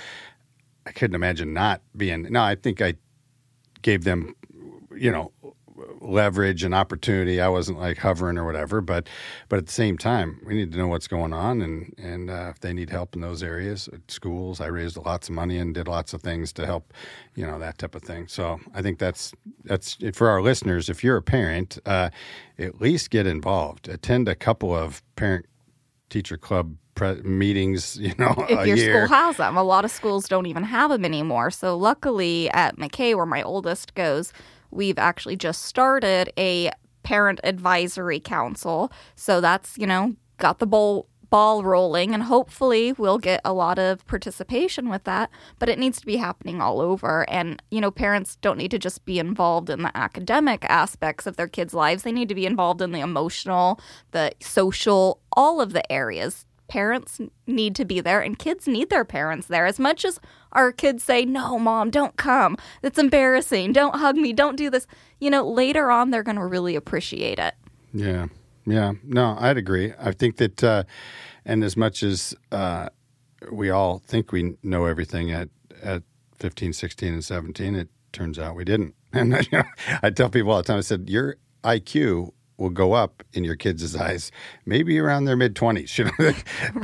I 0.85 0.91
couldn't 0.91 1.15
imagine 1.15 1.53
not 1.53 1.81
being. 1.95 2.23
No, 2.23 2.41
I 2.41 2.55
think 2.55 2.81
I 2.81 2.95
gave 3.81 4.03
them, 4.03 4.35
you 4.95 5.11
know, 5.11 5.31
leverage 5.99 6.63
and 6.63 6.73
opportunity. 6.73 7.39
I 7.39 7.47
wasn't 7.47 7.79
like 7.79 7.97
hovering 7.97 8.37
or 8.37 8.45
whatever, 8.45 8.81
but 8.81 9.07
but 9.49 9.57
at 9.57 9.65
the 9.67 9.71
same 9.71 9.97
time, 9.97 10.39
we 10.45 10.53
need 10.53 10.71
to 10.71 10.77
know 10.77 10.87
what's 10.87 11.07
going 11.07 11.33
on, 11.33 11.61
and 11.61 11.93
and 11.97 12.29
uh, 12.29 12.49
if 12.49 12.59
they 12.59 12.73
need 12.73 12.89
help 12.89 13.15
in 13.15 13.21
those 13.21 13.43
areas, 13.43 13.89
schools, 14.07 14.59
I 14.61 14.67
raised 14.67 14.97
lots 14.97 15.29
of 15.29 15.35
money 15.35 15.57
and 15.57 15.73
did 15.73 15.87
lots 15.87 16.13
of 16.13 16.21
things 16.21 16.51
to 16.53 16.65
help, 16.65 16.93
you 17.35 17.45
know, 17.45 17.59
that 17.59 17.77
type 17.77 17.95
of 17.95 18.03
thing. 18.03 18.27
So 18.27 18.59
I 18.73 18.81
think 18.81 18.99
that's 18.99 19.33
that's 19.63 19.97
it 20.01 20.15
for 20.15 20.29
our 20.29 20.41
listeners. 20.41 20.89
If 20.89 21.03
you're 21.03 21.17
a 21.17 21.21
parent, 21.21 21.77
uh, 21.85 22.09
at 22.57 22.81
least 22.81 23.09
get 23.09 23.27
involved. 23.27 23.87
Attend 23.87 24.27
a 24.27 24.35
couple 24.35 24.75
of 24.75 25.01
parent 25.15 25.45
teacher 26.11 26.37
club 26.37 26.75
pre- 26.93 27.21
meetings. 27.23 27.97
You 28.01 28.13
know, 28.19 28.35
if 28.49 28.67
your 28.67 28.77
year. 28.77 29.07
school 29.07 29.17
has 29.17 29.37
them. 29.37 29.57
A 29.57 29.63
lot 29.63 29.85
of 29.85 29.91
schools 29.91 30.27
don't 30.27 30.45
even 30.45 30.63
have 30.63 30.91
them 30.91 31.05
anymore. 31.05 31.49
So 31.49 31.77
luckily 31.77 32.49
at 32.51 32.77
McKay, 32.77 33.15
where 33.15 33.25
my 33.25 33.41
oldest 33.41 33.95
goes, 33.95 34.33
we've 34.69 34.99
actually 34.99 35.35
just 35.37 35.63
started 35.63 36.31
a 36.37 36.71
parent 37.03 37.39
advisory 37.43 38.19
council. 38.19 38.91
So 39.15 39.41
that's 39.41 39.77
you 39.77 39.87
know 39.87 40.15
got 40.37 40.59
the 40.59 40.67
ball 40.67 41.07
ball 41.31 41.63
rolling, 41.63 42.13
and 42.13 42.23
hopefully 42.23 42.93
we'll 42.93 43.17
get 43.17 43.41
a 43.43 43.53
lot 43.53 43.79
of 43.79 44.05
participation 44.05 44.89
with 44.89 45.05
that. 45.05 45.31
But 45.57 45.69
it 45.69 45.79
needs 45.79 45.99
to 46.01 46.05
be 46.05 46.17
happening 46.17 46.61
all 46.61 46.79
over. 46.79 47.27
And, 47.27 47.63
you 47.71 47.81
know, 47.81 47.89
parents 47.89 48.35
don't 48.35 48.57
need 48.57 48.69
to 48.71 48.77
just 48.77 49.03
be 49.05 49.17
involved 49.17 49.71
in 49.71 49.81
the 49.81 49.97
academic 49.97 50.63
aspects 50.65 51.25
of 51.25 51.37
their 51.37 51.47
kids' 51.47 51.73
lives, 51.73 52.03
they 52.03 52.11
need 52.11 52.29
to 52.29 52.35
be 52.35 52.45
involved 52.45 52.81
in 52.81 52.91
the 52.91 52.99
emotional, 52.99 53.79
the 54.11 54.33
social, 54.39 55.19
all 55.35 55.59
of 55.59 55.73
the 55.73 55.89
areas. 55.91 56.45
Parents 56.67 57.19
need 57.47 57.75
to 57.75 57.85
be 57.85 57.99
there, 57.99 58.21
and 58.21 58.37
kids 58.37 58.67
need 58.67 58.89
their 58.89 59.03
parents 59.03 59.47
there 59.47 59.65
as 59.65 59.79
much 59.79 60.05
as 60.05 60.19
our 60.53 60.71
kids 60.71 61.03
say, 61.03 61.25
No, 61.25 61.57
mom, 61.57 61.89
don't 61.89 62.15
come. 62.15 62.57
It's 62.81 62.99
embarrassing. 62.99 63.73
Don't 63.73 63.95
hug 63.95 64.15
me. 64.15 64.31
Don't 64.31 64.55
do 64.55 64.69
this. 64.69 64.87
You 65.19 65.29
know, 65.29 65.49
later 65.49 65.91
on, 65.91 66.11
they're 66.11 66.23
going 66.23 66.37
to 66.37 66.45
really 66.45 66.75
appreciate 66.75 67.39
it. 67.39 67.55
Yeah. 67.93 68.27
Yeah. 68.65 68.93
No, 69.03 69.37
I'd 69.39 69.57
agree. 69.57 69.93
I 69.99 70.11
think 70.11 70.37
that, 70.37 70.63
uh, 70.63 70.83
and 71.45 71.63
as 71.63 71.75
much 71.75 72.03
as 72.03 72.35
uh, 72.51 72.89
we 73.51 73.69
all 73.69 73.99
think 73.99 74.31
we 74.31 74.55
know 74.63 74.85
everything 74.85 75.31
at, 75.31 75.49
at 75.81 76.03
15, 76.37 76.73
16, 76.73 77.13
and 77.13 77.23
17, 77.25 77.75
it 77.75 77.89
turns 78.11 78.37
out 78.39 78.55
we 78.55 78.65
didn't. 78.65 78.95
And 79.13 79.33
you 79.51 79.57
know, 79.57 79.63
I 80.01 80.09
tell 80.09 80.29
people 80.29 80.51
all 80.51 80.57
the 80.57 80.63
time, 80.63 80.77
I 80.77 80.81
said, 80.81 81.09
your 81.09 81.35
IQ 81.65 82.31
will 82.61 82.69
go 82.69 82.93
up 82.93 83.23
in 83.33 83.43
your 83.43 83.55
kids' 83.55 83.95
eyes, 83.95 84.31
maybe 84.65 84.99
around 84.99 85.25
their 85.25 85.35
mid 85.35 85.55
twenties. 85.55 85.97
You 85.97 86.05
know, 86.05 86.33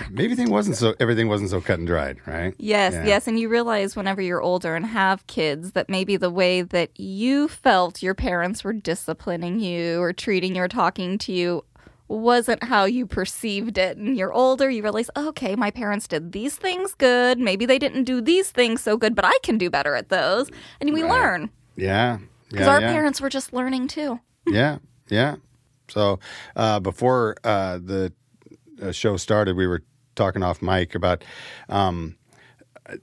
maybe 0.09 0.35
thing 0.35 0.49
wasn't 0.49 0.75
so 0.77 0.95
everything 0.99 1.27
wasn't 1.27 1.51
so 1.51 1.61
cut 1.61 1.77
and 1.79 1.87
dried, 1.87 2.17
right? 2.25 2.53
Yes, 2.57 2.93
Yeah. 2.93 3.05
yes, 3.05 3.27
and 3.27 3.39
you 3.39 3.47
realize 3.49 3.95
whenever 3.95 4.21
you're 4.21 4.41
older 4.41 4.75
and 4.75 4.85
have 4.85 5.25
kids 5.27 5.71
that 5.73 5.87
maybe 5.89 6.17
the 6.17 6.29
way 6.31 6.61
that 6.63 6.89
you 6.99 7.47
felt 7.47 8.01
your 8.01 8.15
parents 8.15 8.63
were 8.63 8.73
disciplining 8.73 9.59
you 9.59 10.01
or 10.01 10.11
treating 10.13 10.55
you 10.55 10.63
or 10.63 10.67
talking 10.67 11.17
to 11.19 11.31
you 11.31 11.63
wasn't 12.09 12.63
how 12.63 12.85
you 12.85 13.05
perceived 13.05 13.77
it. 13.77 13.97
And 13.97 14.17
you're 14.17 14.31
older, 14.33 14.69
you 14.69 14.81
realize, 14.81 15.09
okay, 15.17 15.55
my 15.57 15.69
parents 15.71 16.07
did 16.07 16.31
these 16.31 16.55
things 16.55 16.93
good. 16.95 17.37
Maybe 17.37 17.65
they 17.65 17.77
didn't 17.77 18.05
do 18.05 18.21
these 18.21 18.49
things 18.49 18.81
so 18.81 18.95
good, 18.97 19.13
but 19.13 19.25
I 19.25 19.37
can 19.43 19.57
do 19.57 19.69
better 19.69 19.93
at 19.93 20.07
those. 20.09 20.49
And 20.79 20.93
we 20.93 21.03
Right. 21.03 21.11
learn 21.11 21.49
Yeah, 21.75 22.19
because 22.49 22.65
yeah, 22.67 22.73
our 22.73 22.81
yeah. 22.81 22.91
parents 22.93 23.19
were 23.21 23.29
just 23.29 23.51
learning 23.53 23.89
too. 23.89 24.19
yeah, 24.47 24.77
yeah. 25.09 25.35
So 25.89 26.19
uh, 26.55 26.79
before 26.79 27.35
uh, 27.43 27.77
the 27.77 28.13
uh, 28.81 28.91
show 28.91 29.17
started, 29.17 29.55
we 29.55 29.67
were 29.67 29.83
talking 30.15 30.43
off 30.43 30.61
mic 30.61 30.95
about 30.95 31.23
um, 31.69 32.15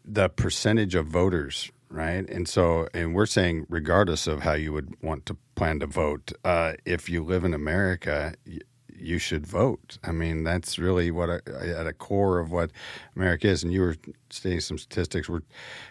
the 0.05 0.29
percentage 0.29 0.95
of 0.95 1.07
voters, 1.07 1.71
right? 1.89 2.29
And 2.29 2.49
so, 2.49 2.89
and 2.95 3.15
we're 3.15 3.27
saying, 3.27 3.67
regardless 3.69 4.27
of 4.27 4.41
how 4.43 4.55
you 4.55 4.73
would 4.73 4.95
want 5.03 5.27
to 5.27 5.37
plan 5.55 5.81
to 5.81 5.87
vote, 5.87 6.33
uh, 6.45 6.75
if 6.85 7.09
you 7.09 7.23
live 7.25 7.45
in 7.45 7.55
America, 7.55 8.35
y- 8.47 8.59
you 8.97 9.19
should 9.19 9.45
vote. 9.47 9.99
I 10.05 10.13
mean, 10.13 10.45
that's 10.45 10.79
really 10.79 11.11
what 11.11 11.29
uh, 11.29 11.39
at 11.61 11.87
a 11.87 11.93
core 11.93 12.39
of 12.39 12.51
what 12.53 12.71
America 13.17 13.49
is. 13.49 13.63
And 13.63 13.73
you 13.73 13.81
were 13.83 13.97
stating 14.31 14.61
some 14.61 14.79
statistics. 14.79 15.29
We're 15.29 15.43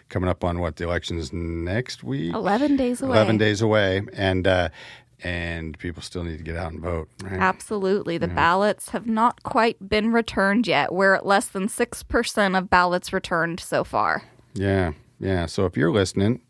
coming 0.08 0.28
up 0.28 0.42
on 0.42 0.58
what 0.58 0.76
the 0.76 0.84
election 0.84 1.18
is 1.18 1.32
next 1.32 2.02
week. 2.02 2.34
11 2.34 2.76
days 2.76 3.02
away. 3.02 3.12
11 3.16 3.38
days 3.38 3.62
away 3.62 4.02
and 4.14 4.46
uh 4.46 4.68
and 5.24 5.76
people 5.78 6.02
still 6.02 6.22
need 6.22 6.36
to 6.36 6.44
get 6.44 6.54
out 6.56 6.70
and 6.72 6.80
vote 6.80 7.08
right 7.22 7.32
Absolutely. 7.40 8.18
The 8.18 8.28
ballots 8.28 8.90
have 8.90 9.06
not 9.06 9.42
quite 9.42 9.88
been 9.88 10.12
returned 10.12 10.66
yet. 10.66 10.92
We're 10.92 11.14
at 11.14 11.24
less 11.26 11.46
than 11.48 11.66
6% 11.68 12.58
of 12.58 12.70
ballots 12.70 13.12
returned 13.12 13.58
so 13.60 13.82
far. 13.84 14.22
yeah 14.54 14.92
yeah 15.20 15.46
so 15.46 15.64
if 15.64 15.76
you're 15.76 15.92
listening 15.92 16.40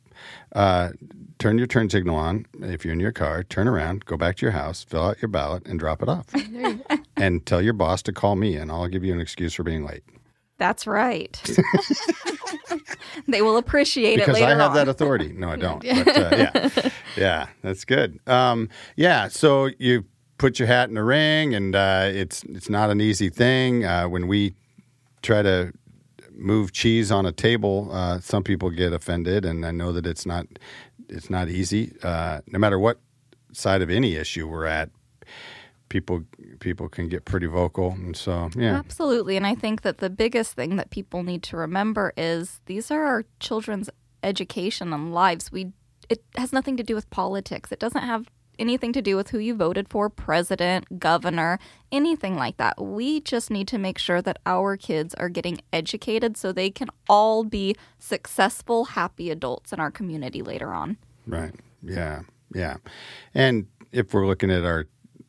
uh 0.54 0.90
turn 1.38 1.58
your 1.58 1.66
turn 1.66 1.88
signal 1.90 2.16
on 2.16 2.46
if 2.62 2.84
you're 2.84 2.94
in 2.94 3.00
your 3.00 3.12
car 3.12 3.42
turn 3.44 3.68
around 3.68 4.04
go 4.06 4.16
back 4.16 4.36
to 4.36 4.42
your 4.46 4.52
house 4.52 4.82
fill 4.82 5.04
out 5.04 5.20
your 5.20 5.28
ballot 5.28 5.66
and 5.66 5.78
drop 5.78 6.02
it 6.02 6.08
off 6.08 6.26
and 7.16 7.44
tell 7.46 7.60
your 7.62 7.72
boss 7.74 8.02
to 8.02 8.12
call 8.12 8.34
me 8.36 8.56
and 8.56 8.70
i'll 8.72 8.88
give 8.88 9.04
you 9.04 9.12
an 9.12 9.20
excuse 9.20 9.52
for 9.54 9.62
being 9.64 9.84
late 9.84 10.02
That's 10.56 10.86
right. 10.86 11.34
they 13.28 13.42
will 13.42 13.56
appreciate 13.56 14.16
because 14.16 14.36
it 14.38 14.42
later 14.42 14.54
I 14.54 14.62
have 14.62 14.70
on. 14.70 14.76
that 14.76 14.88
authority. 14.88 15.32
No, 15.32 15.50
I 15.50 15.56
don't. 15.56 15.82
But, 15.82 16.08
uh, 16.16 16.36
yeah, 16.36 16.90
yeah, 17.16 17.48
that's 17.62 17.84
good. 17.84 18.18
Um, 18.26 18.68
yeah, 18.96 19.28
so 19.28 19.70
you 19.78 20.04
put 20.38 20.58
your 20.58 20.68
hat 20.68 20.88
in 20.88 20.94
the 20.94 21.02
ring, 21.04 21.54
and 21.54 21.74
uh, 21.74 22.10
it's 22.12 22.44
it's 22.44 22.68
not 22.68 22.90
an 22.90 23.00
easy 23.00 23.28
thing. 23.28 23.84
Uh, 23.84 24.08
when 24.08 24.26
we 24.26 24.54
try 25.22 25.42
to 25.42 25.72
move 26.32 26.72
cheese 26.72 27.10
on 27.10 27.26
a 27.26 27.32
table, 27.32 27.88
uh, 27.92 28.20
some 28.20 28.42
people 28.42 28.70
get 28.70 28.92
offended, 28.92 29.44
and 29.44 29.64
I 29.64 29.70
know 29.70 29.92
that 29.92 30.06
it's 30.06 30.26
not 30.26 30.46
it's 31.08 31.30
not 31.30 31.48
easy. 31.48 31.92
Uh, 32.02 32.40
no 32.46 32.58
matter 32.58 32.78
what 32.78 33.00
side 33.52 33.82
of 33.82 33.90
any 33.90 34.16
issue 34.16 34.48
we're 34.48 34.66
at, 34.66 34.90
people 35.88 36.24
people 36.60 36.88
can 36.88 37.08
get 37.08 37.24
pretty 37.24 37.46
vocal, 37.46 37.92
and 37.92 38.16
so 38.16 38.50
yeah, 38.56 38.76
Absolutely. 38.76 39.36
And 39.36 39.46
I 39.46 39.54
think 39.54 39.82
that 39.82 39.98
the 39.98 40.10
biggest 40.10 40.52
thing 40.54 40.76
that 40.76 40.90
people 40.90 41.22
need 41.22 41.42
to 41.44 41.56
remember 41.56 42.12
is 42.16 42.60
these 42.66 42.90
are 42.90 43.04
our 43.04 43.24
children's 43.40 43.88
education 44.22 44.92
and 44.92 45.14
lives. 45.14 45.52
We 45.52 45.72
it 46.08 46.22
has 46.36 46.52
nothing 46.52 46.76
to 46.76 46.82
do 46.82 46.94
with 46.94 47.08
politics. 47.10 47.72
It 47.72 47.78
doesn't 47.78 48.02
have 48.02 48.28
anything 48.58 48.92
to 48.92 49.02
do 49.02 49.16
with 49.16 49.30
who 49.30 49.38
you 49.38 49.54
voted 49.54 49.88
for, 49.88 50.08
president, 50.08 50.98
governor, 50.98 51.58
anything 51.90 52.36
like 52.36 52.56
that. 52.56 52.80
We 52.80 53.20
just 53.20 53.50
need 53.50 53.68
to 53.68 53.78
make 53.78 53.98
sure 53.98 54.22
that 54.22 54.38
our 54.46 54.76
kids 54.76 55.14
are 55.14 55.28
getting 55.28 55.60
educated 55.72 56.36
so 56.36 56.52
they 56.52 56.70
can 56.70 56.88
all 57.08 57.44
be 57.44 57.74
successful, 57.98 58.86
happy 58.86 59.30
adults 59.30 59.72
in 59.72 59.80
our 59.80 59.90
community 59.90 60.42
later 60.42 60.72
on. 60.72 60.96
Right. 61.26 61.54
Yeah. 61.82 62.22
Yeah. 62.54 62.76
And 63.34 63.66
if 63.92 64.14
we're 64.14 64.26
looking 64.26 64.50
at 64.50 64.64
our 64.64 64.86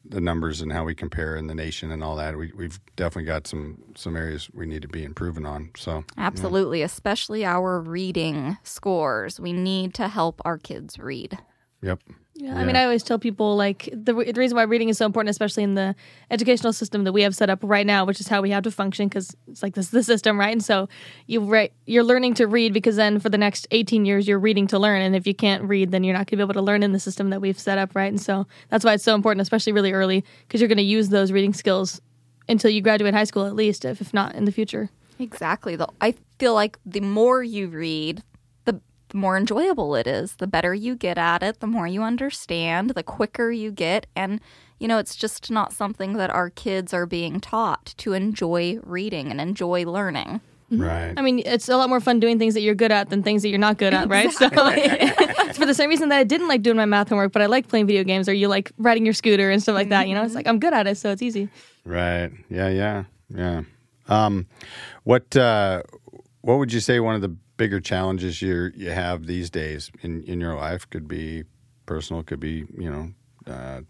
the 0.08 0.22
numbers 0.22 0.62
and 0.62 0.72
how 0.72 0.84
we 0.84 0.96
compare 0.96 1.36
in 1.36 1.48
the 1.48 1.56
nation 1.56 1.92
and 1.92 2.04
all 2.04 2.16
that, 2.18 2.38
we, 2.38 2.52
we've 2.56 2.80
definitely 2.96 3.26
got 3.26 3.48
some 3.48 3.82
some 3.96 4.16
areas 4.16 4.50
we 4.54 4.66
need 4.66 4.82
to 4.82 4.88
be 4.88 5.04
improving 5.04 5.46
on. 5.46 5.72
So 5.78 6.04
Absolutely, 6.18 6.82
especially 6.82 7.46
our 7.46 7.80
reading 7.80 8.58
scores. 8.64 9.40
We 9.40 9.54
need 9.54 9.94
to 9.96 10.08
help 10.08 10.42
our 10.46 10.58
kids 10.58 11.00
read. 11.00 11.38
yep. 11.82 12.00
Yeah, 12.38 12.58
I 12.58 12.66
mean, 12.66 12.76
I 12.76 12.84
always 12.84 13.02
tell 13.02 13.18
people 13.18 13.56
like 13.56 13.90
the, 13.94 14.14
re- 14.14 14.30
the 14.30 14.40
reason 14.40 14.58
why 14.58 14.64
reading 14.64 14.90
is 14.90 14.98
so 14.98 15.06
important, 15.06 15.30
especially 15.30 15.64
in 15.64 15.76
the 15.76 15.96
educational 16.30 16.74
system 16.74 17.06
that 17.06 17.14
we 17.14 17.22
have 17.22 17.34
set 17.34 17.50
up 17.50 17.60
right 17.64 17.86
now, 17.86 18.04
which 18.04 18.20
is 18.20 18.28
how 18.28 18.42
we 18.42 18.50
have 18.50 18.64
to 18.64 18.72
function 18.72 19.08
because 19.08 19.38
it's 19.48 19.64
like 19.64 19.74
this 19.74 19.86
is 19.86 19.92
the 19.92 20.04
system, 20.04 20.38
right? 20.38 20.52
And 20.52 20.64
so 20.64 20.90
you 21.28 21.40
right, 21.40 21.72
you're 21.86 22.04
learning 22.04 22.34
to 22.36 22.46
read 22.46 22.74
because 22.74 22.98
then 22.98 23.20
for 23.20 23.30
the 23.30 23.38
next 23.38 23.68
18 23.72 24.06
years 24.06 24.28
you're 24.28 24.38
reading 24.38 24.68
to 24.68 24.78
learn, 24.78 25.02
and 25.02 25.16
if 25.16 25.26
you 25.26 25.34
can't 25.34 25.64
read, 25.64 25.92
then 25.92 26.04
you're 26.04 26.14
not 26.14 26.28
going 26.28 26.38
to 26.38 26.38
be 26.38 26.42
able 26.44 26.54
to 26.56 26.62
learn 26.62 26.84
in 26.84 26.92
the 26.92 27.00
system 27.00 27.30
that 27.30 27.40
we've 27.40 27.58
set 27.58 27.78
up, 27.78 27.96
right? 27.96 28.12
And 28.12 28.22
so 28.22 28.46
that's 28.70 28.84
why 28.84 28.94
it's 28.94 29.04
so 29.06 29.16
important, 29.16 29.42
especially 29.42 29.72
really 29.72 29.94
early, 29.94 30.26
because 30.46 30.60
you're 30.60 30.68
going 30.68 30.78
to 30.78 30.84
use 30.84 31.08
those 31.08 31.32
reading 31.32 31.54
skills 31.54 32.02
until 32.50 32.70
you 32.70 32.82
graduate 32.82 33.14
high 33.14 33.24
school, 33.24 33.46
at 33.46 33.56
least, 33.56 33.86
if, 33.86 34.02
if 34.02 34.14
not 34.14 34.36
in 34.36 34.44
the 34.44 34.52
future. 34.52 34.90
Exactly. 35.20 35.78
The, 35.78 35.88
I 36.02 36.16
feel 36.38 36.54
like 36.54 36.78
the 36.86 37.00
more 37.00 37.42
you 37.42 37.68
read, 37.70 38.18
the, 38.18 38.24
the 39.16 39.22
more 39.22 39.38
enjoyable 39.38 39.96
it 39.96 40.08
is. 40.08 40.36
The 40.36 40.46
better 40.46 40.74
you 40.74 40.94
get 40.94 41.18
at 41.18 41.42
it, 41.42 41.62
the 41.62 41.68
more 41.68 41.88
you 41.88 42.04
understand, 42.04 42.90
the 42.90 43.02
quicker 43.02 43.50
you 43.50 43.72
get. 43.72 44.08
And, 44.14 44.42
you 44.78 44.90
know, 44.90 44.98
it's 44.98 45.16
just 45.16 45.50
not 45.50 45.72
something 45.72 46.18
that 46.18 46.30
our 46.30 46.50
kids 46.50 46.94
are 46.94 47.06
being 47.06 47.40
taught 47.40 47.94
to 48.00 48.12
enjoy 48.12 48.78
reading 48.84 49.32
and 49.32 49.40
enjoy 49.40 49.86
learning. 49.86 50.42
Right. 50.70 51.14
I 51.16 51.22
mean, 51.22 51.42
it's 51.46 51.70
a 51.70 51.78
lot 51.78 51.88
more 51.88 52.02
fun 52.02 52.20
doing 52.20 52.40
things 52.40 52.56
that 52.56 52.60
you're 52.60 52.76
good 52.76 52.92
at 52.92 53.10
than 53.10 53.24
things 53.24 53.42
that 53.44 53.48
you're 53.48 53.58
not 53.58 53.78
good 53.78 53.94
at, 53.94 54.10
right? 54.10 54.30
So 54.34 54.50
it's 54.52 55.58
for 55.58 55.66
the 55.66 55.74
same 55.74 55.90
reason 55.90 56.10
that 56.10 56.18
I 56.18 56.26
didn't 56.26 56.50
like 56.50 56.62
doing 56.62 56.76
my 56.76 56.86
math 56.86 57.08
homework, 57.08 57.32
but 57.32 57.42
I 57.42 57.46
like 57.46 57.70
playing 57.70 57.88
video 57.88 58.04
games 58.04 58.28
or 58.28 58.34
you 58.34 58.50
like 58.50 58.74
riding 58.78 59.06
your 59.06 59.14
scooter 59.14 59.50
and 59.50 59.64
stuff 59.64 59.76
like 59.76 59.90
that. 59.90 60.10
You 60.10 60.16
know, 60.16 60.24
it's 60.26 60.36
like 60.36 60.46
I'm 60.46 60.60
good 60.60 60.74
at 60.74 60.88
it, 60.88 60.98
so 60.98 61.12
it's 61.12 61.22
easy. 61.22 61.48
Right. 61.86 62.32
Yeah. 62.50 62.68
Yeah. 62.68 63.04
Yeah. 63.30 63.62
Um, 64.10 64.48
what 65.06 65.38
uh, 65.38 65.84
What 66.42 66.58
would 66.58 66.74
you 66.74 66.82
say 66.82 67.00
one 67.00 67.16
of 67.16 67.22
the 67.22 67.34
bigger 67.58 67.80
challenges 67.80 68.42
you 68.42 68.72
you 68.76 68.92
have 68.92 69.26
these 69.26 69.50
days 69.50 69.92
in 70.02 70.24
in 70.24 70.40
your 70.40 70.56
life 70.56 70.90
could 70.90 71.08
be 71.08 71.44
personal, 71.86 72.24
could 72.24 72.40
be 72.40 72.66
you 72.78 72.90
know 72.90 73.12
uh, 73.52 73.82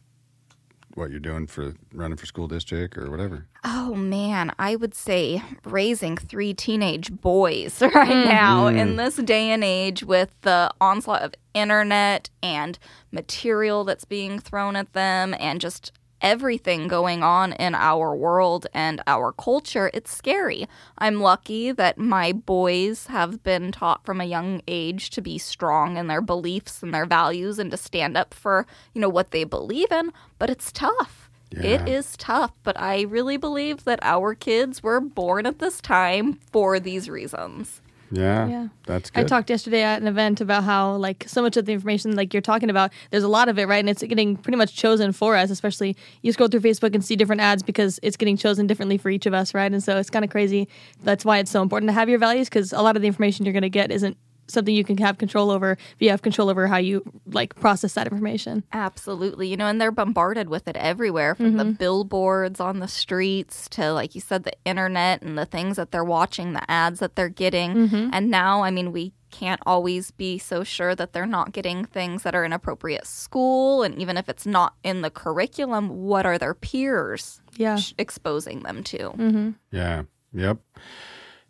what 0.96 1.12
you're 1.12 1.20
doing 1.20 1.46
for 1.46 1.74
running 1.94 2.18
for 2.18 2.26
school 2.26 2.48
district 2.48 2.98
or 2.98 3.12
whatever. 3.12 3.46
Oh 3.64 3.96
man, 3.96 4.52
I 4.58 4.76
would 4.76 4.96
say 4.96 5.44
raising 5.64 6.18
three 6.18 6.54
teenage 6.54 7.12
boys 7.12 7.82
right 7.96 8.26
now 8.26 8.68
in 8.68 8.96
this 8.96 9.18
day 9.18 9.50
and 9.52 9.64
age 9.64 10.04
with 10.04 10.30
the 10.42 10.72
onslaught 10.80 11.22
of 11.22 11.34
internet 11.54 12.30
and 12.42 12.80
material 13.12 13.84
that's 13.84 14.06
being 14.06 14.40
thrown 14.40 14.76
at 14.76 14.94
them 14.94 15.36
and 15.40 15.60
just 15.60 15.92
everything 16.22 16.88
going 16.88 17.24
on 17.24 17.54
in 17.54 17.76
our 17.76 18.16
world 18.16 18.68
and 18.74 19.02
our 19.08 19.32
culture, 19.32 19.92
it's 19.94 20.16
scary. 20.16 20.68
I'm 20.98 21.22
lucky 21.22 21.72
that 21.72 21.98
my 21.98 22.32
boys 22.32 23.08
have 23.08 23.44
been 23.44 23.72
taught 23.72 24.06
from 24.06 24.20
a 24.22 24.26
young 24.26 24.62
age 24.68 25.10
to 25.12 25.22
be 25.22 25.38
strong 25.38 25.98
in 25.98 26.08
their 26.08 26.22
beliefs 26.22 26.82
and 26.82 26.94
their 26.94 27.06
values 27.06 27.60
and 27.60 27.70
to 27.72 27.78
stand 27.78 28.18
up 28.18 28.34
for, 28.34 28.66
you 28.94 29.02
know, 29.02 29.10
what 29.10 29.32
they 29.32 29.44
believe 29.44 29.92
in, 29.92 30.12
but 30.40 30.50
it's 30.50 30.72
tough. 30.72 31.30
It 31.52 31.82
Yeah. 31.82 31.94
is 31.98 32.18
tough, 32.18 32.52
but 32.64 32.80
I 32.80 33.02
really 33.04 33.38
believe 33.38 33.86
that 33.86 34.00
our 34.02 34.34
kids 34.34 34.84
were 34.84 35.00
born 35.00 35.46
at 35.46 35.60
this 35.60 35.80
time 35.80 36.40
for 36.52 36.80
these 36.80 37.10
reasons. 37.10 37.82
Yeah, 38.12 38.48
Yeah. 38.48 38.68
that's 38.86 39.10
good. 39.10 39.26
I 39.26 39.28
talked 39.28 39.50
yesterday 39.50 39.82
at 39.82 40.02
an 40.02 40.08
event 40.08 40.42
about 40.42 40.64
how 40.64 40.96
like 40.96 41.26
so 41.28 41.42
much 41.42 41.58
of 41.58 41.66
the 41.66 41.74
information 41.74 42.16
like 42.16 42.34
you're 42.34 42.42
talking 42.42 42.70
about, 42.70 42.92
there's 43.12 43.24
a 43.24 43.28
lot 43.28 43.50
of 43.50 43.58
it, 43.58 43.68
right? 43.68 43.80
And 43.80 43.90
it's 43.90 44.04
getting 44.04 44.38
pretty 44.38 44.58
much 44.58 44.76
chosen 44.76 45.12
for 45.12 45.36
us, 45.36 45.50
especially 45.50 45.96
you 46.22 46.32
scroll 46.32 46.50
through 46.50 46.62
Facebook 46.62 46.94
and 46.94 47.04
see 47.04 47.16
different 47.16 47.42
ads 47.42 47.64
because 47.64 48.00
it's 48.04 48.16
getting 48.18 48.38
chosen 48.38 48.68
differently 48.68 48.98
for 48.98 49.10
each 49.10 49.26
of 49.26 49.34
us, 49.34 49.54
right? 49.54 49.72
And 49.72 49.84
so 49.84 49.98
it's 49.98 50.10
kind 50.10 50.24
of 50.24 50.32
crazy. 50.32 50.68
That's 51.04 51.26
why 51.26 51.40
it's 51.40 51.52
so 51.52 51.62
important 51.62 51.90
to 51.90 51.94
have 51.94 52.10
your 52.10 52.20
values 52.20 52.48
because 52.48 52.72
a 52.74 52.82
lot 52.82 52.96
of 52.96 53.02
the 53.02 53.08
information 53.08 53.46
you're 53.46 53.54
going 53.54 53.64
to 53.64 53.70
get 53.70 53.92
isn't 53.92 54.18
something 54.48 54.74
you 54.74 54.84
can 54.84 54.98
have 54.98 55.18
control 55.18 55.52
over 55.52 55.72
if 55.72 55.96
you 56.00 56.10
have 56.10 56.22
control 56.22 56.50
over 56.50 56.68
how 56.68 56.78
you 56.78 57.04
like 57.28 57.56
process 57.56 57.94
that 57.94 58.08
information. 58.08 58.64
Absolutely. 58.74 59.48
You 59.48 59.58
know, 59.58 59.68
and 59.68 59.80
they're 59.80 59.92
bombarded 59.92 60.50
with 60.50 60.68
it 60.68 60.76
everywhere 60.78 61.36
from 61.36 61.58
the 61.58 61.64
mm-hmm. 61.64 61.74
billboards 61.74 62.60
on 62.60 62.80
the 62.80 62.88
streets 62.88 63.68
to, 63.70 63.92
like 63.94 64.16
you 64.16 64.22
said, 64.22 64.44
the 64.44 64.54
internet 64.66 65.22
and 65.22 65.38
the 65.38 65.46
things 65.46 65.78
that 65.78 65.92
they're 65.92 66.04
watching, 66.04 66.54
the 66.54 66.70
ads 66.70 67.00
that 67.00 67.16
they're 67.16 67.30
getting. 67.30 67.74
Mm-hmm. 67.74 68.10
And 68.14 68.30
now, 68.30 68.64
I 68.64 68.72
mean, 68.72 68.92
we 68.92 69.14
can't 69.32 69.62
always 69.66 70.12
be 70.12 70.38
so 70.38 70.64
sure 70.64 70.96
that 70.96 71.12
they're 71.12 71.26
not 71.26 71.52
getting 71.52 71.84
things 71.84 72.24
that 72.24 72.34
are 72.34 72.46
inappropriate 72.46 73.02
at 73.02 73.08
school. 73.08 73.84
And 73.84 74.00
even 74.00 74.16
if 74.16 74.30
it's 74.30 74.46
not 74.46 74.76
in 74.84 75.02
the 75.02 75.10
curriculum, 75.10 75.90
what 75.90 76.26
are 76.26 76.38
their 76.38 76.54
peers 76.54 77.42
Yeah. 77.58 77.76
sh- 77.76 77.94
exposing 77.98 78.62
them 78.62 78.84
to? 78.84 78.98
Mm-hmm. 78.98 79.50
Yeah. 79.72 80.04
Yep. 80.34 80.60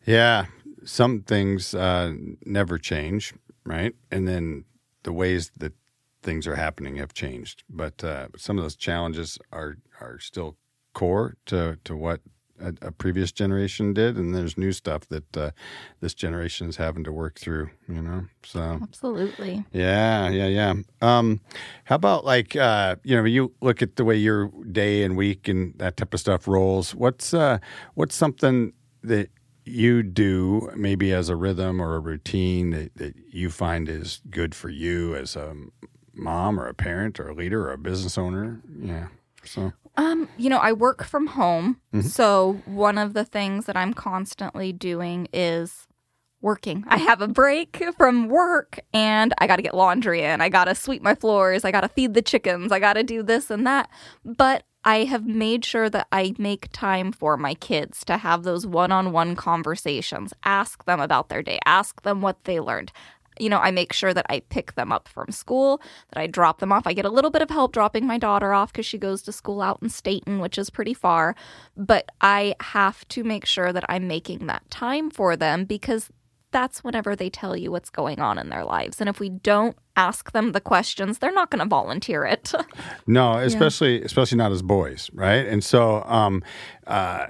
Yeah. 0.05 0.45
Some 0.85 1.21
things 1.21 1.73
uh, 1.73 2.13
never 2.45 2.77
change, 2.77 3.33
right? 3.65 3.93
And 4.11 4.27
then 4.27 4.65
the 5.03 5.11
ways 5.13 5.51
that 5.57 5.73
things 6.21 6.47
are 6.47 6.55
happening 6.55 6.95
have 6.97 7.13
changed, 7.13 7.63
but 7.69 8.03
uh, 8.03 8.27
some 8.37 8.57
of 8.57 8.63
those 8.63 8.75
challenges 8.75 9.37
are 9.51 9.77
are 10.01 10.19
still 10.19 10.57
core 10.93 11.35
to 11.45 11.77
to 11.83 11.95
what 11.95 12.21
a, 12.59 12.73
a 12.81 12.91
previous 12.91 13.31
generation 13.31 13.93
did, 13.93 14.17
and 14.17 14.33
there's 14.33 14.57
new 14.57 14.71
stuff 14.71 15.07
that 15.09 15.37
uh, 15.37 15.51
this 15.99 16.13
generation 16.13 16.67
is 16.67 16.77
having 16.77 17.03
to 17.03 17.11
work 17.11 17.39
through. 17.39 17.69
You 17.87 18.01
know, 18.01 18.25
so. 18.43 18.79
Absolutely. 18.81 19.65
Yeah, 19.71 20.29
yeah, 20.29 20.47
yeah. 20.47 20.73
Um, 21.01 21.41
how 21.85 21.95
about 21.95 22.25
like 22.25 22.55
uh, 22.55 22.95
you 23.03 23.15
know, 23.15 23.25
you 23.25 23.53
look 23.61 23.81
at 23.81 23.95
the 23.95 24.05
way 24.05 24.15
your 24.15 24.49
day 24.71 25.03
and 25.03 25.15
week 25.15 25.47
and 25.47 25.73
that 25.77 25.97
type 25.97 26.13
of 26.13 26.19
stuff 26.19 26.47
rolls. 26.47 26.95
What's 26.95 27.33
uh, 27.33 27.59
what's 27.93 28.15
something 28.15 28.73
that 29.03 29.29
you 29.67 30.03
do 30.03 30.71
maybe 30.75 31.11
as 31.13 31.29
a 31.29 31.35
rhythm 31.35 31.81
or 31.81 31.95
a 31.95 31.99
routine 31.99 32.69
that, 32.71 32.95
that 32.95 33.15
you 33.31 33.49
find 33.49 33.89
is 33.89 34.21
good 34.29 34.53
for 34.55 34.69
you 34.69 35.15
as 35.15 35.35
a 35.35 35.55
mom 36.13 36.59
or 36.59 36.67
a 36.67 36.73
parent 36.73 37.19
or 37.19 37.29
a 37.29 37.33
leader 37.33 37.67
or 37.67 37.71
a 37.73 37.77
business 37.77 38.17
owner? 38.17 38.61
Yeah. 38.79 39.07
So 39.43 39.73
Um, 39.97 40.27
you 40.37 40.49
know, 40.49 40.57
I 40.57 40.71
work 40.73 41.03
from 41.03 41.27
home. 41.27 41.79
So 42.01 42.61
one 42.65 42.97
of 42.97 43.13
the 43.13 43.23
things 43.25 43.65
that 43.65 43.77
I'm 43.77 43.93
constantly 43.93 44.73
doing 44.73 45.27
is 45.31 45.87
working. 46.41 46.83
I 46.87 46.97
have 46.97 47.21
a 47.21 47.27
break 47.27 47.81
from 47.97 48.27
work 48.29 48.79
and 48.93 49.33
I 49.39 49.47
got 49.47 49.55
to 49.55 49.61
get 49.61 49.73
laundry 49.73 50.21
in. 50.21 50.41
I 50.41 50.49
got 50.49 50.65
to 50.65 50.75
sweep 50.75 51.01
my 51.01 51.15
floors. 51.15 51.63
I 51.65 51.71
got 51.71 51.81
to 51.81 51.87
feed 51.89 52.13
the 52.13 52.21
chickens. 52.21 52.71
I 52.71 52.79
got 52.79 52.93
to 52.93 53.03
do 53.03 53.23
this 53.23 53.49
and 53.49 53.65
that. 53.65 53.89
But 54.23 54.63
I 54.85 55.05
have 55.05 55.25
made 55.25 55.65
sure 55.65 55.89
that 55.89 56.07
I 56.11 56.35
make 56.37 56.71
time 56.71 57.11
for 57.11 57.35
my 57.37 57.55
kids 57.55 58.05
to 58.05 58.17
have 58.17 58.43
those 58.43 58.67
one 58.67 58.91
on 58.91 59.11
one 59.11 59.35
conversations. 59.35 60.31
Ask 60.43 60.85
them 60.85 60.99
about 60.99 61.29
their 61.29 61.41
day, 61.41 61.59
ask 61.65 62.03
them 62.03 62.21
what 62.21 62.43
they 62.43 62.59
learned 62.59 62.91
you 63.39 63.49
know, 63.49 63.59
I 63.59 63.71
make 63.71 63.93
sure 63.93 64.13
that 64.13 64.25
I 64.29 64.41
pick 64.49 64.75
them 64.75 64.91
up 64.91 65.07
from 65.07 65.31
school, 65.31 65.81
that 66.11 66.19
I 66.19 66.27
drop 66.27 66.59
them 66.59 66.71
off. 66.71 66.87
I 66.87 66.93
get 66.93 67.05
a 67.05 67.09
little 67.09 67.31
bit 67.31 67.41
of 67.41 67.49
help 67.49 67.73
dropping 67.73 68.05
my 68.05 68.17
daughter 68.17 68.53
off 68.53 68.71
because 68.71 68.85
she 68.85 68.97
goes 68.97 69.21
to 69.23 69.31
school 69.31 69.61
out 69.61 69.79
in 69.81 69.89
Stayton, 69.89 70.39
which 70.39 70.57
is 70.57 70.69
pretty 70.69 70.93
far. 70.93 71.35
But 71.75 72.09
I 72.21 72.55
have 72.61 73.07
to 73.09 73.23
make 73.23 73.45
sure 73.45 73.73
that 73.73 73.85
I'm 73.89 74.07
making 74.07 74.47
that 74.47 74.69
time 74.69 75.09
for 75.09 75.35
them 75.35 75.65
because 75.65 76.09
that's 76.55 76.85
whenever 76.85 77.17
they 77.17 77.29
tell 77.29 77.57
you 77.57 77.69
what's 77.69 77.89
going 77.89 78.21
on 78.21 78.37
in 78.37 78.47
their 78.47 78.63
lives. 78.63 79.01
And 79.01 79.09
if 79.09 79.19
we 79.19 79.27
don't 79.27 79.75
ask 79.97 80.31
them 80.31 80.53
the 80.53 80.61
questions, 80.61 81.17
they're 81.17 81.33
not 81.33 81.51
going 81.51 81.59
to 81.59 81.65
volunteer 81.67 82.23
it. 82.23 82.53
No, 83.07 83.33
especially 83.37 84.01
especially 84.01 84.37
not 84.37 84.51
as 84.51 84.61
boys, 84.61 85.09
right? 85.13 85.45
And 85.45 85.63
so, 85.63 86.03
um, 86.03 86.43
uh, 86.87 87.27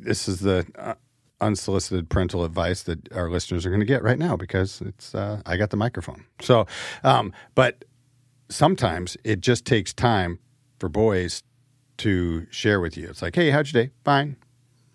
this 0.00 0.26
is 0.28 0.40
the 0.40 0.66
uh, 0.76 0.94
unsolicited 1.40 2.08
parental 2.08 2.44
advice 2.44 2.82
that 2.82 3.12
our 3.12 3.30
listeners 3.30 3.64
are 3.64 3.70
going 3.70 3.80
to 3.80 3.86
get 3.86 4.02
right 4.02 4.18
now 4.18 4.36
because 4.36 4.80
it's 4.80 5.14
uh, 5.14 5.40
I 5.46 5.56
got 5.56 5.70
the 5.70 5.76
microphone. 5.76 6.24
So, 6.40 6.66
um, 7.04 7.32
but 7.54 7.84
sometimes 8.48 9.16
it 9.22 9.40
just 9.40 9.64
takes 9.64 9.94
time 9.94 10.40
for 10.80 10.88
boys 10.88 11.42
to 11.98 12.46
share 12.50 12.80
with 12.80 12.96
you. 12.96 13.08
It's 13.08 13.22
like, 13.22 13.36
hey, 13.36 13.50
how'd 13.50 13.72
your 13.72 13.84
day? 13.84 13.92
Fine, 14.04 14.36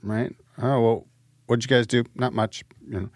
right? 0.03 0.35
Oh 0.57 0.81
well, 0.81 1.07
what'd 1.45 1.63
you 1.63 1.69
guys 1.69 1.87
do? 1.87 2.03
Not 2.15 2.33
much, 2.33 2.63
you 2.85 2.99
know. 2.99 3.09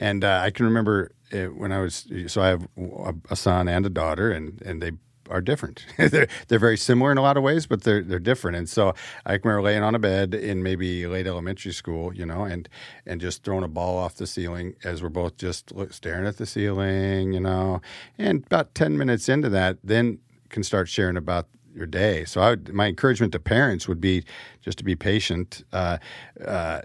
And 0.00 0.24
uh, 0.24 0.40
I 0.42 0.50
can 0.50 0.64
remember 0.64 1.12
when 1.30 1.70
I 1.70 1.80
was 1.80 2.08
so 2.26 2.42
I 2.42 2.48
have 2.48 2.66
a, 2.76 3.14
a 3.30 3.36
son 3.36 3.68
and 3.68 3.84
a 3.86 3.90
daughter, 3.90 4.32
and 4.32 4.60
and 4.62 4.82
they 4.82 4.92
are 5.28 5.42
different. 5.42 5.84
they're 5.98 6.26
they're 6.48 6.58
very 6.58 6.78
similar 6.78 7.12
in 7.12 7.18
a 7.18 7.22
lot 7.22 7.36
of 7.36 7.42
ways, 7.42 7.66
but 7.66 7.82
they're 7.82 8.02
they're 8.02 8.18
different. 8.18 8.56
And 8.56 8.68
so 8.68 8.94
I 9.26 9.36
can 9.36 9.48
remember 9.48 9.62
laying 9.62 9.82
on 9.82 9.94
a 9.94 9.98
bed 9.98 10.34
in 10.34 10.62
maybe 10.62 11.06
late 11.06 11.26
elementary 11.26 11.72
school, 11.72 12.14
you 12.14 12.24
know, 12.24 12.44
and 12.44 12.66
and 13.04 13.20
just 13.20 13.44
throwing 13.44 13.62
a 13.62 13.68
ball 13.68 13.98
off 13.98 14.14
the 14.14 14.26
ceiling 14.26 14.74
as 14.84 15.02
we're 15.02 15.10
both 15.10 15.36
just 15.36 15.70
staring 15.90 16.26
at 16.26 16.38
the 16.38 16.46
ceiling, 16.46 17.34
you 17.34 17.40
know. 17.40 17.82
And 18.16 18.44
about 18.46 18.74
ten 18.74 18.96
minutes 18.96 19.28
into 19.28 19.50
that, 19.50 19.76
then 19.84 20.18
can 20.48 20.62
start 20.62 20.88
sharing 20.88 21.18
about 21.18 21.46
your 21.74 21.86
day. 21.86 22.24
So 22.24 22.40
I 22.40 22.50
would, 22.50 22.72
my 22.72 22.86
encouragement 22.86 23.32
to 23.32 23.38
parents 23.38 23.86
would 23.86 24.00
be 24.00 24.24
just 24.62 24.78
to 24.78 24.84
be 24.84 24.96
patient. 24.96 25.62
Uh, 25.72 25.98
uh, 26.44 26.80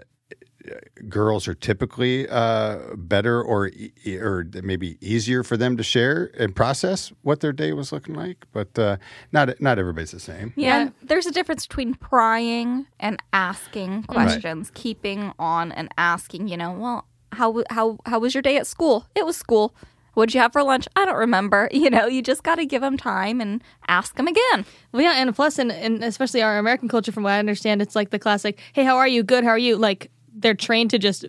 girls 1.08 1.46
are 1.48 1.54
typically 1.54 2.28
uh, 2.28 2.78
better 2.96 3.42
or 3.42 3.68
e- 3.68 3.92
or 4.18 4.46
maybe 4.62 4.96
easier 5.00 5.42
for 5.42 5.56
them 5.56 5.76
to 5.76 5.82
share 5.82 6.30
and 6.38 6.54
process 6.54 7.12
what 7.22 7.40
their 7.40 7.52
day 7.52 7.72
was 7.72 7.92
looking 7.92 8.14
like, 8.14 8.46
but 8.52 8.78
uh, 8.78 8.96
not 9.32 9.60
not 9.60 9.78
everybody's 9.78 10.10
the 10.12 10.20
same. 10.20 10.52
Yeah, 10.56 10.66
Yeah. 10.66 10.80
and 10.82 10.92
there's 11.02 11.26
a 11.26 11.32
difference 11.32 11.66
between 11.66 11.94
prying 11.94 12.86
and 13.00 13.22
asking 13.32 14.04
questions, 14.04 14.70
keeping 14.74 15.32
on 15.38 15.72
and 15.72 15.88
asking. 15.98 16.48
You 16.48 16.56
know, 16.56 16.72
well, 16.72 17.06
how 17.32 17.62
how 17.70 17.98
how 18.06 18.18
was 18.18 18.34
your 18.34 18.42
day 18.42 18.56
at 18.56 18.66
school? 18.66 19.06
It 19.14 19.24
was 19.26 19.36
school. 19.36 19.74
What'd 20.14 20.34
you 20.34 20.40
have 20.40 20.52
for 20.54 20.62
lunch? 20.62 20.88
I 20.96 21.04
don't 21.04 21.16
remember. 21.18 21.68
You 21.76 21.90
know, 21.90 22.06
you 22.06 22.22
just 22.22 22.42
got 22.42 22.54
to 22.54 22.64
give 22.64 22.80
them 22.80 22.96
time 22.96 23.38
and 23.40 23.62
ask 23.86 24.16
them 24.16 24.26
again. 24.26 24.64
Well, 24.90 25.02
yeah, 25.02 25.12
and 25.20 25.34
plus, 25.34 25.58
and, 25.58 25.70
and 25.70 26.02
especially 26.02 26.40
our 26.42 26.56
American 26.58 26.88
culture, 26.88 27.12
from 27.12 27.22
what 27.22 27.34
I 27.34 27.38
understand, 27.38 27.82
it's 27.82 27.94
like 27.94 28.10
the 28.10 28.18
classic, 28.18 28.58
"Hey, 28.72 28.82
how 28.84 28.96
are 28.96 29.06
you? 29.06 29.22
Good. 29.22 29.44
How 29.44 29.50
are 29.50 29.58
you?" 29.58 29.76
Like 29.76 30.10
they're 30.38 30.54
trained 30.54 30.90
to 30.90 30.98
just 30.98 31.24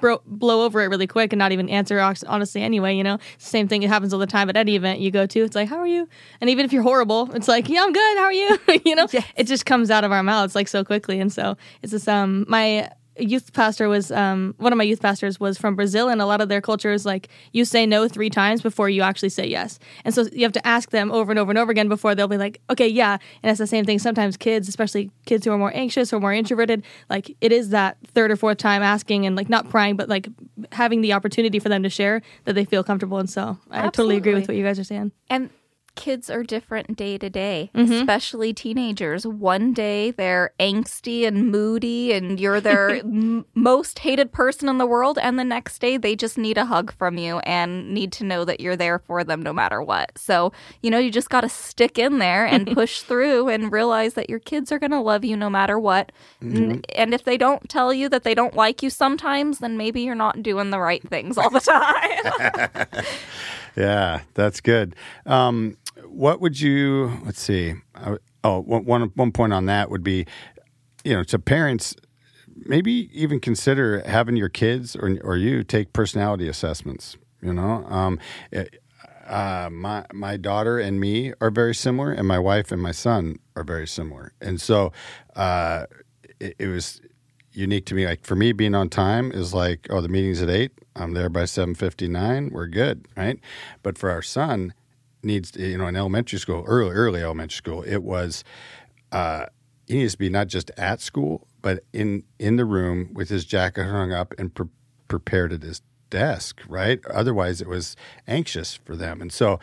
bro- 0.00 0.22
blow 0.26 0.64
over 0.64 0.82
it 0.82 0.88
really 0.88 1.06
quick 1.06 1.32
and 1.32 1.38
not 1.38 1.52
even 1.52 1.68
answer 1.68 1.98
honestly. 2.26 2.62
Anyway, 2.62 2.96
you 2.96 3.04
know, 3.04 3.18
same 3.38 3.68
thing. 3.68 3.82
It 3.82 3.88
happens 3.88 4.12
all 4.12 4.20
the 4.20 4.26
time 4.26 4.48
at 4.48 4.56
any 4.56 4.76
event 4.76 5.00
you 5.00 5.10
go 5.10 5.26
to. 5.26 5.40
It's 5.40 5.54
like, 5.54 5.68
"How 5.68 5.78
are 5.78 5.86
you?" 5.86 6.08
And 6.40 6.50
even 6.50 6.64
if 6.64 6.72
you're 6.72 6.82
horrible, 6.82 7.30
it's 7.34 7.48
like, 7.48 7.68
"Yeah, 7.68 7.82
I'm 7.82 7.92
good. 7.92 8.16
How 8.18 8.24
are 8.24 8.32
you?" 8.32 8.58
you 8.84 8.94
know, 8.94 9.06
it 9.36 9.44
just 9.44 9.66
comes 9.66 9.90
out 9.90 10.04
of 10.04 10.12
our 10.12 10.22
mouths 10.22 10.54
like 10.54 10.68
so 10.68 10.84
quickly. 10.84 11.20
And 11.20 11.32
so 11.32 11.56
it's 11.82 11.92
just 11.92 12.08
um 12.08 12.44
my 12.48 12.90
youth 13.18 13.52
pastor 13.52 13.88
was 13.88 14.10
um, 14.10 14.54
one 14.58 14.72
of 14.72 14.76
my 14.76 14.84
youth 14.84 15.00
pastors 15.00 15.38
was 15.38 15.58
from 15.58 15.76
Brazil, 15.76 16.08
and 16.08 16.20
a 16.20 16.26
lot 16.26 16.40
of 16.40 16.48
their 16.48 16.60
culture 16.60 16.92
is 16.92 17.04
like 17.04 17.28
you 17.52 17.64
say 17.64 17.86
no 17.86 18.08
three 18.08 18.30
times 18.30 18.62
before 18.62 18.88
you 18.88 19.02
actually 19.02 19.28
say 19.28 19.46
yes, 19.46 19.78
and 20.04 20.14
so 20.14 20.26
you 20.32 20.42
have 20.42 20.52
to 20.52 20.66
ask 20.66 20.90
them 20.90 21.10
over 21.10 21.32
and 21.32 21.38
over 21.38 21.50
and 21.50 21.58
over 21.58 21.70
again 21.70 21.88
before 21.88 22.14
they'll 22.14 22.28
be 22.28 22.38
like, 22.38 22.60
okay, 22.70 22.88
yeah. 22.88 23.18
And 23.42 23.50
it's 23.50 23.58
the 23.58 23.66
same 23.66 23.84
thing. 23.84 23.98
Sometimes 23.98 24.36
kids, 24.36 24.68
especially 24.68 25.10
kids 25.26 25.44
who 25.44 25.52
are 25.52 25.58
more 25.58 25.74
anxious 25.74 26.12
or 26.12 26.20
more 26.20 26.32
introverted, 26.32 26.84
like 27.10 27.36
it 27.40 27.52
is 27.52 27.70
that 27.70 27.98
third 28.06 28.30
or 28.30 28.36
fourth 28.36 28.58
time 28.58 28.82
asking 28.82 29.26
and 29.26 29.36
like 29.36 29.48
not 29.48 29.68
prying, 29.68 29.96
but 29.96 30.08
like 30.08 30.28
having 30.72 31.00
the 31.00 31.12
opportunity 31.12 31.58
for 31.58 31.68
them 31.68 31.82
to 31.82 31.90
share 31.90 32.22
that 32.44 32.54
they 32.54 32.64
feel 32.64 32.84
comfortable. 32.84 33.18
And 33.18 33.28
so 33.28 33.58
I 33.70 33.82
totally 33.84 34.16
agree 34.16 34.34
with 34.34 34.48
what 34.48 34.56
you 34.56 34.64
guys 34.64 34.78
are 34.78 34.84
saying. 34.84 35.12
And 35.30 35.50
kids 35.98 36.30
are 36.30 36.42
different 36.42 36.96
day 36.96 37.18
to 37.18 37.28
day, 37.28 37.70
Mm-hmm. 37.74 37.92
especially 37.92 38.54
teenagers. 38.54 39.26
One 39.26 39.72
day 39.74 40.10
they're 40.12 40.52
angsty 40.58 41.26
and 41.26 41.50
moody, 41.50 42.12
and 42.12 42.38
you're 42.40 42.60
their 42.60 42.90
m- 42.98 43.44
most 43.54 43.98
hated 43.98 44.32
person 44.32 44.68
in 44.68 44.78
the 44.78 44.86
world. 44.86 45.18
And 45.20 45.38
the 45.38 45.44
next 45.44 45.78
day 45.80 45.96
they 45.96 46.16
just 46.16 46.38
need 46.38 46.56
a 46.58 46.64
hug 46.64 46.92
from 46.96 47.18
you 47.18 47.40
and 47.40 47.92
need 47.92 48.12
to 48.12 48.24
know 48.24 48.44
that 48.44 48.60
you're 48.60 48.76
there 48.76 48.98
for 48.98 49.24
them 49.24 49.42
no 49.42 49.52
matter 49.52 49.82
what. 49.82 50.12
So, 50.16 50.52
you 50.82 50.90
know, 50.90 50.98
you 50.98 51.10
just 51.10 51.30
got 51.30 51.42
to 51.42 51.48
stick 51.48 51.98
in 51.98 52.18
there 52.18 52.46
and 52.46 52.66
push 52.74 53.00
through 53.02 53.48
and 53.48 53.70
realize 53.72 54.14
that 54.14 54.30
your 54.30 54.38
kids 54.40 54.70
are 54.72 54.78
going 54.78 54.92
to 54.92 55.00
love 55.00 55.24
you 55.24 55.36
no 55.36 55.50
matter 55.50 55.78
what. 55.78 56.12
N- 56.42 56.82
And 56.96 57.12
if 57.12 57.24
they 57.24 57.36
don't 57.36 57.68
tell 57.68 57.92
you 57.92 58.08
that 58.08 58.22
they 58.24 58.34
don't 58.34 58.54
like 58.54 58.82
you 58.82 58.90
sometimes, 58.90 59.58
then 59.58 59.76
maybe 59.76 60.00
you're 60.02 60.14
not 60.14 60.42
doing 60.42 60.70
the 60.70 60.78
right 60.80 61.02
things 61.08 61.36
all 61.36 61.50
the 61.50 61.60
time. 62.90 63.04
Yeah, 63.78 64.22
that's 64.34 64.60
good. 64.60 64.96
Um, 65.24 65.76
what 66.06 66.40
would 66.40 66.60
you? 66.60 67.12
Let's 67.24 67.40
see. 67.40 67.74
Oh, 68.44 68.60
one, 68.60 69.12
one 69.14 69.32
point 69.32 69.52
on 69.52 69.66
that 69.66 69.90
would 69.90 70.02
be, 70.02 70.26
you 71.04 71.14
know, 71.14 71.22
to 71.24 71.38
parents, 71.38 71.94
maybe 72.54 73.10
even 73.12 73.40
consider 73.40 74.02
having 74.06 74.36
your 74.36 74.48
kids 74.48 74.96
or 74.96 75.18
or 75.22 75.36
you 75.36 75.62
take 75.64 75.92
personality 75.92 76.48
assessments. 76.48 77.16
You 77.42 77.52
know, 77.52 77.84
um, 77.88 78.18
it- 78.50 78.82
uh, 79.28 79.68
my 79.70 80.06
my 80.14 80.38
daughter 80.38 80.78
and 80.78 80.98
me 80.98 81.34
are 81.40 81.50
very 81.50 81.74
similar, 81.74 82.10
and 82.10 82.26
my 82.26 82.38
wife 82.38 82.72
and 82.72 82.80
my 82.82 82.92
son 82.92 83.38
are 83.56 83.62
very 83.62 83.86
similar, 83.86 84.32
and 84.40 84.58
so 84.60 84.90
uh, 85.36 85.84
it, 86.40 86.56
it 86.58 86.66
was 86.68 87.02
unique 87.58 87.84
to 87.86 87.94
me. 87.94 88.06
Like 88.06 88.24
for 88.24 88.36
me, 88.36 88.52
being 88.52 88.74
on 88.74 88.88
time 88.88 89.32
is 89.32 89.52
like, 89.52 89.86
oh, 89.90 90.00
the 90.00 90.08
meeting's 90.08 90.40
at 90.40 90.48
eight. 90.48 90.72
I'm 90.96 91.12
there 91.12 91.28
by 91.28 91.44
seven 91.44 91.74
fifty 91.74 92.08
nine. 92.08 92.50
We're 92.52 92.68
good, 92.68 93.06
right? 93.16 93.38
But 93.82 93.98
for 93.98 94.10
our 94.10 94.22
son, 94.22 94.72
needs 95.22 95.50
to, 95.52 95.66
you 95.66 95.76
know 95.76 95.86
in 95.86 95.96
elementary 95.96 96.38
school, 96.38 96.64
early 96.66 96.94
early 96.94 97.22
elementary 97.22 97.56
school, 97.56 97.82
it 97.82 97.98
was 97.98 98.44
uh, 99.12 99.46
he 99.86 99.98
needs 99.98 100.12
to 100.12 100.18
be 100.18 100.28
not 100.28 100.46
just 100.46 100.70
at 100.76 101.00
school, 101.00 101.46
but 101.60 101.84
in 101.92 102.24
in 102.38 102.56
the 102.56 102.64
room 102.64 103.10
with 103.12 103.28
his 103.28 103.44
jacket 103.44 103.84
hung 103.84 104.12
up 104.12 104.32
and 104.38 104.54
pre- 104.54 104.68
prepared 105.08 105.52
at 105.52 105.62
his 105.62 105.82
desk, 106.10 106.60
right? 106.68 107.04
Otherwise, 107.06 107.60
it 107.60 107.68
was 107.68 107.96
anxious 108.26 108.74
for 108.74 108.96
them, 108.96 109.20
and 109.20 109.32
so. 109.32 109.58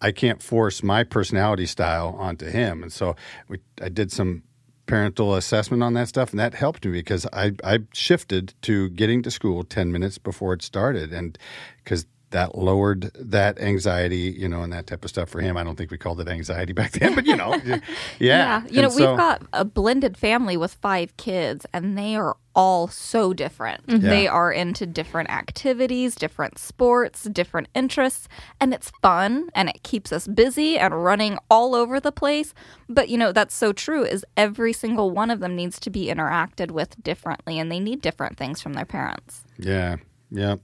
I 0.00 0.12
can't 0.12 0.40
force 0.40 0.80
my 0.84 1.02
personality 1.02 1.66
style 1.66 2.14
onto 2.20 2.46
him, 2.46 2.84
and 2.84 2.92
so 2.92 3.16
we, 3.48 3.58
I 3.82 3.88
did 3.88 4.12
some 4.12 4.44
parental 4.88 5.34
assessment 5.36 5.84
on 5.84 5.94
that 5.94 6.08
stuff, 6.08 6.30
and 6.30 6.40
that 6.40 6.54
helped 6.54 6.84
me 6.84 6.90
because 6.90 7.24
I 7.32 7.52
I 7.62 7.80
shifted 7.92 8.54
to 8.62 8.88
getting 8.90 9.22
to 9.22 9.30
school 9.30 9.62
ten 9.62 9.92
minutes 9.92 10.18
before 10.18 10.52
it 10.54 10.62
started, 10.62 11.12
and 11.12 11.38
because 11.84 12.06
that 12.30 12.56
lowered 12.58 13.10
that 13.14 13.58
anxiety, 13.58 14.34
you 14.38 14.48
know, 14.48 14.60
and 14.62 14.70
that 14.72 14.86
type 14.86 15.02
of 15.04 15.08
stuff 15.10 15.30
for 15.30 15.40
him. 15.40 15.56
I 15.56 15.64
don't 15.64 15.76
think 15.76 15.90
we 15.90 15.96
called 15.96 16.20
it 16.20 16.28
anxiety 16.28 16.72
back 16.74 16.92
then, 16.92 17.14
but 17.14 17.24
you 17.26 17.36
know, 17.36 17.54
yeah. 17.64 17.78
Yeah. 18.18 18.62
You 18.70 18.82
know, 18.82 18.88
so- 18.88 19.10
we've 19.10 19.16
got 19.16 19.42
a 19.52 19.64
blended 19.64 20.16
family 20.16 20.56
with 20.56 20.74
five 20.74 21.16
kids, 21.16 21.64
and 21.72 21.96
they 21.96 22.16
are 22.16 22.36
all 22.58 22.88
so 22.88 23.32
different. 23.32 23.86
Mm-hmm. 23.86 24.08
They 24.08 24.24
Yeah. 24.24 24.30
are 24.32 24.50
into 24.52 24.84
different 24.84 25.30
activities, 25.30 26.16
different 26.16 26.58
sports, 26.58 27.22
different 27.22 27.68
interests, 27.72 28.26
and 28.60 28.74
it's 28.74 28.90
fun 29.00 29.48
and 29.54 29.68
it 29.68 29.84
keeps 29.84 30.12
us 30.12 30.26
busy 30.26 30.76
and 30.76 31.04
running 31.04 31.38
all 31.48 31.76
over 31.76 32.00
the 32.00 32.10
place. 32.10 32.52
But, 32.88 33.08
you 33.10 33.16
know, 33.16 33.30
that's 33.30 33.54
so 33.54 33.72
true 33.72 34.02
is 34.02 34.24
every 34.36 34.72
single 34.72 35.12
one 35.12 35.30
of 35.30 35.38
them 35.38 35.54
needs 35.54 35.78
to 35.80 35.90
be 35.90 36.06
interacted 36.06 36.72
with 36.72 37.00
differently, 37.02 37.60
and 37.60 37.70
they 37.70 37.78
need 37.80 38.00
different 38.02 38.36
things 38.36 38.60
from 38.60 38.72
their 38.74 38.84
parents. 38.86 39.44
yeah, 39.58 39.96
yeah. 40.30 40.56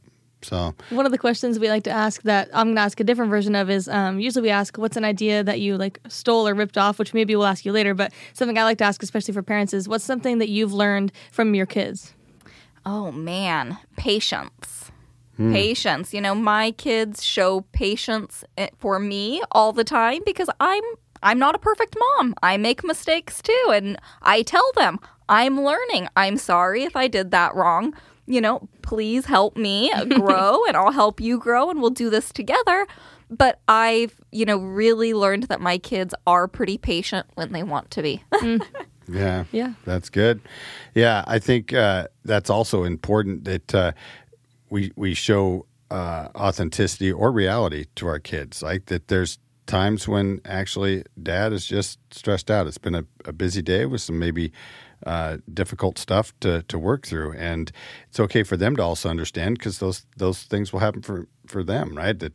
So 0.44 0.74
One 0.90 1.06
of 1.06 1.12
the 1.12 1.18
questions 1.18 1.58
we 1.58 1.68
like 1.68 1.84
to 1.84 1.90
ask 1.90 2.22
that 2.22 2.48
I'm 2.52 2.68
going 2.68 2.76
to 2.76 2.82
ask 2.82 3.00
a 3.00 3.04
different 3.04 3.30
version 3.30 3.54
of 3.54 3.70
is 3.70 3.88
um, 3.88 4.20
usually 4.20 4.42
we 4.42 4.50
ask, 4.50 4.76
what's 4.76 4.96
an 4.96 5.04
idea 5.04 5.42
that 5.42 5.60
you 5.60 5.76
like 5.76 5.98
stole 6.08 6.46
or 6.46 6.54
ripped 6.54 6.76
off, 6.76 6.98
which 6.98 7.14
maybe 7.14 7.34
we'll 7.34 7.46
ask 7.46 7.64
you 7.64 7.72
later. 7.72 7.94
But 7.94 8.12
something 8.34 8.58
I 8.58 8.64
like 8.64 8.78
to 8.78 8.84
ask, 8.84 9.02
especially 9.02 9.34
for 9.34 9.42
parents, 9.42 9.72
is 9.72 9.88
what's 9.88 10.04
something 10.04 10.38
that 10.38 10.50
you've 10.50 10.72
learned 10.72 11.12
from 11.32 11.54
your 11.54 11.66
kids? 11.66 12.14
Oh 12.86 13.10
man, 13.10 13.78
patience. 13.96 14.90
Patience. 15.36 16.14
You 16.14 16.20
know, 16.20 16.34
my 16.34 16.70
kids 16.70 17.24
show 17.24 17.62
patience 17.72 18.44
eh, 18.56 18.68
for 18.78 19.00
me 19.00 19.42
all 19.50 19.72
the 19.72 19.82
time 19.82 20.22
because 20.24 20.48
I'm 20.60 20.84
I'm 21.24 21.40
not 21.40 21.56
a 21.56 21.58
perfect 21.58 21.96
mom. 21.98 22.34
I 22.42 22.56
make 22.56 22.84
mistakes 22.84 23.42
too 23.42 23.70
and 23.72 23.98
I 24.22 24.42
tell 24.42 24.70
them, 24.76 25.00
I'm 25.28 25.60
learning. 25.60 26.06
I'm 26.16 26.36
sorry 26.36 26.84
if 26.84 26.94
I 26.94 27.08
did 27.08 27.32
that 27.32 27.54
wrong. 27.56 27.94
You 28.26 28.40
know, 28.40 28.68
please 28.82 29.26
help 29.26 29.56
me 29.56 29.92
grow 30.08 30.64
and 30.66 30.76
I'll 30.76 30.92
help 30.92 31.20
you 31.20 31.38
grow 31.38 31.70
and 31.70 31.80
we'll 31.80 31.90
do 31.90 32.10
this 32.10 32.32
together. 32.32 32.86
But 33.30 33.60
I've, 33.68 34.20
you 34.32 34.44
know, 34.44 34.58
really 34.58 35.12
learned 35.14 35.44
that 35.44 35.60
my 35.60 35.78
kids 35.78 36.14
are 36.26 36.46
pretty 36.48 36.78
patient 36.78 37.26
when 37.34 37.52
they 37.52 37.62
want 37.62 37.90
to 37.92 38.02
be. 38.02 38.22
yeah, 39.08 39.44
Yeah. 39.52 39.74
that's 39.84 40.08
good. 40.10 40.40
Yeah, 40.94 41.24
I 41.26 41.38
think 41.38 41.72
uh, 41.72 42.08
that's 42.24 42.50
also 42.50 42.84
important 42.84 43.44
that 43.44 43.74
uh, 43.74 43.92
we 44.70 44.92
we 44.96 45.14
show 45.14 45.66
uh, 45.90 46.28
authenticity 46.36 47.12
or 47.12 47.32
reality 47.32 47.86
to 47.96 48.06
our 48.06 48.18
kids. 48.18 48.62
Like 48.62 48.86
that, 48.86 49.08
there's 49.08 49.38
times 49.66 50.06
when 50.06 50.40
actually 50.44 51.04
dad 51.22 51.52
is 51.52 51.66
just 51.66 51.98
stressed 52.12 52.50
out. 52.50 52.66
It's 52.66 52.78
been 52.78 52.94
a, 52.94 53.04
a 53.24 53.32
busy 53.32 53.62
day 53.62 53.86
with 53.86 54.02
some 54.02 54.18
maybe 54.18 54.52
uh, 55.04 55.38
difficult 55.52 55.98
stuff 55.98 56.32
to, 56.40 56.62
to 56.62 56.78
work 56.78 57.06
through, 57.06 57.32
and 57.34 57.70
it's 58.08 58.20
okay 58.20 58.42
for 58.42 58.56
them 58.56 58.76
to 58.76 58.82
also 58.82 59.08
understand 59.08 59.58
because 59.58 59.78
those 59.78 60.06
those 60.16 60.44
things 60.44 60.72
will 60.72 60.80
happen 60.80 61.02
for 61.02 61.28
for 61.46 61.62
them, 61.62 61.96
right? 61.96 62.18
That 62.18 62.32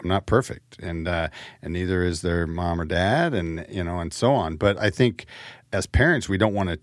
I'm 0.00 0.08
not 0.08 0.26
perfect, 0.26 0.78
and 0.80 1.08
uh, 1.08 1.28
and 1.62 1.72
neither 1.72 2.02
is 2.02 2.22
their 2.22 2.46
mom 2.46 2.80
or 2.80 2.84
dad, 2.84 3.34
and 3.34 3.66
you 3.68 3.82
know, 3.82 3.98
and 3.98 4.12
so 4.12 4.32
on. 4.32 4.56
But 4.56 4.78
I 4.78 4.90
think 4.90 5.26
as 5.72 5.86
parents, 5.86 6.28
we 6.28 6.38
don't 6.38 6.54
want 6.54 6.70
to 6.70 6.78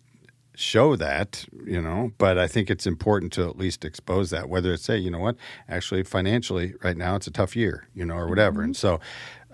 show 0.56 0.96
that, 0.96 1.46
you 1.66 1.82
know. 1.82 2.12
But 2.18 2.38
I 2.38 2.48
think 2.48 2.70
it's 2.70 2.88
important 2.88 3.34
to 3.34 3.48
at 3.50 3.58
least 3.58 3.86
expose 3.86 4.30
that, 4.32 4.50
whether 4.50 4.74
it's 4.74 4.84
say, 4.84 4.98
you 4.98 5.12
know 5.12 5.20
what, 5.20 5.36
actually 5.70 6.04
financially 6.04 6.74
right 6.82 6.98
now 6.98 7.16
it's 7.16 7.28
a 7.28 7.32
tough 7.32 7.56
year, 7.56 7.88
you 7.94 8.06
know, 8.06 8.16
or 8.16 8.28
whatever, 8.28 8.62
and 8.62 8.76
so. 8.76 9.00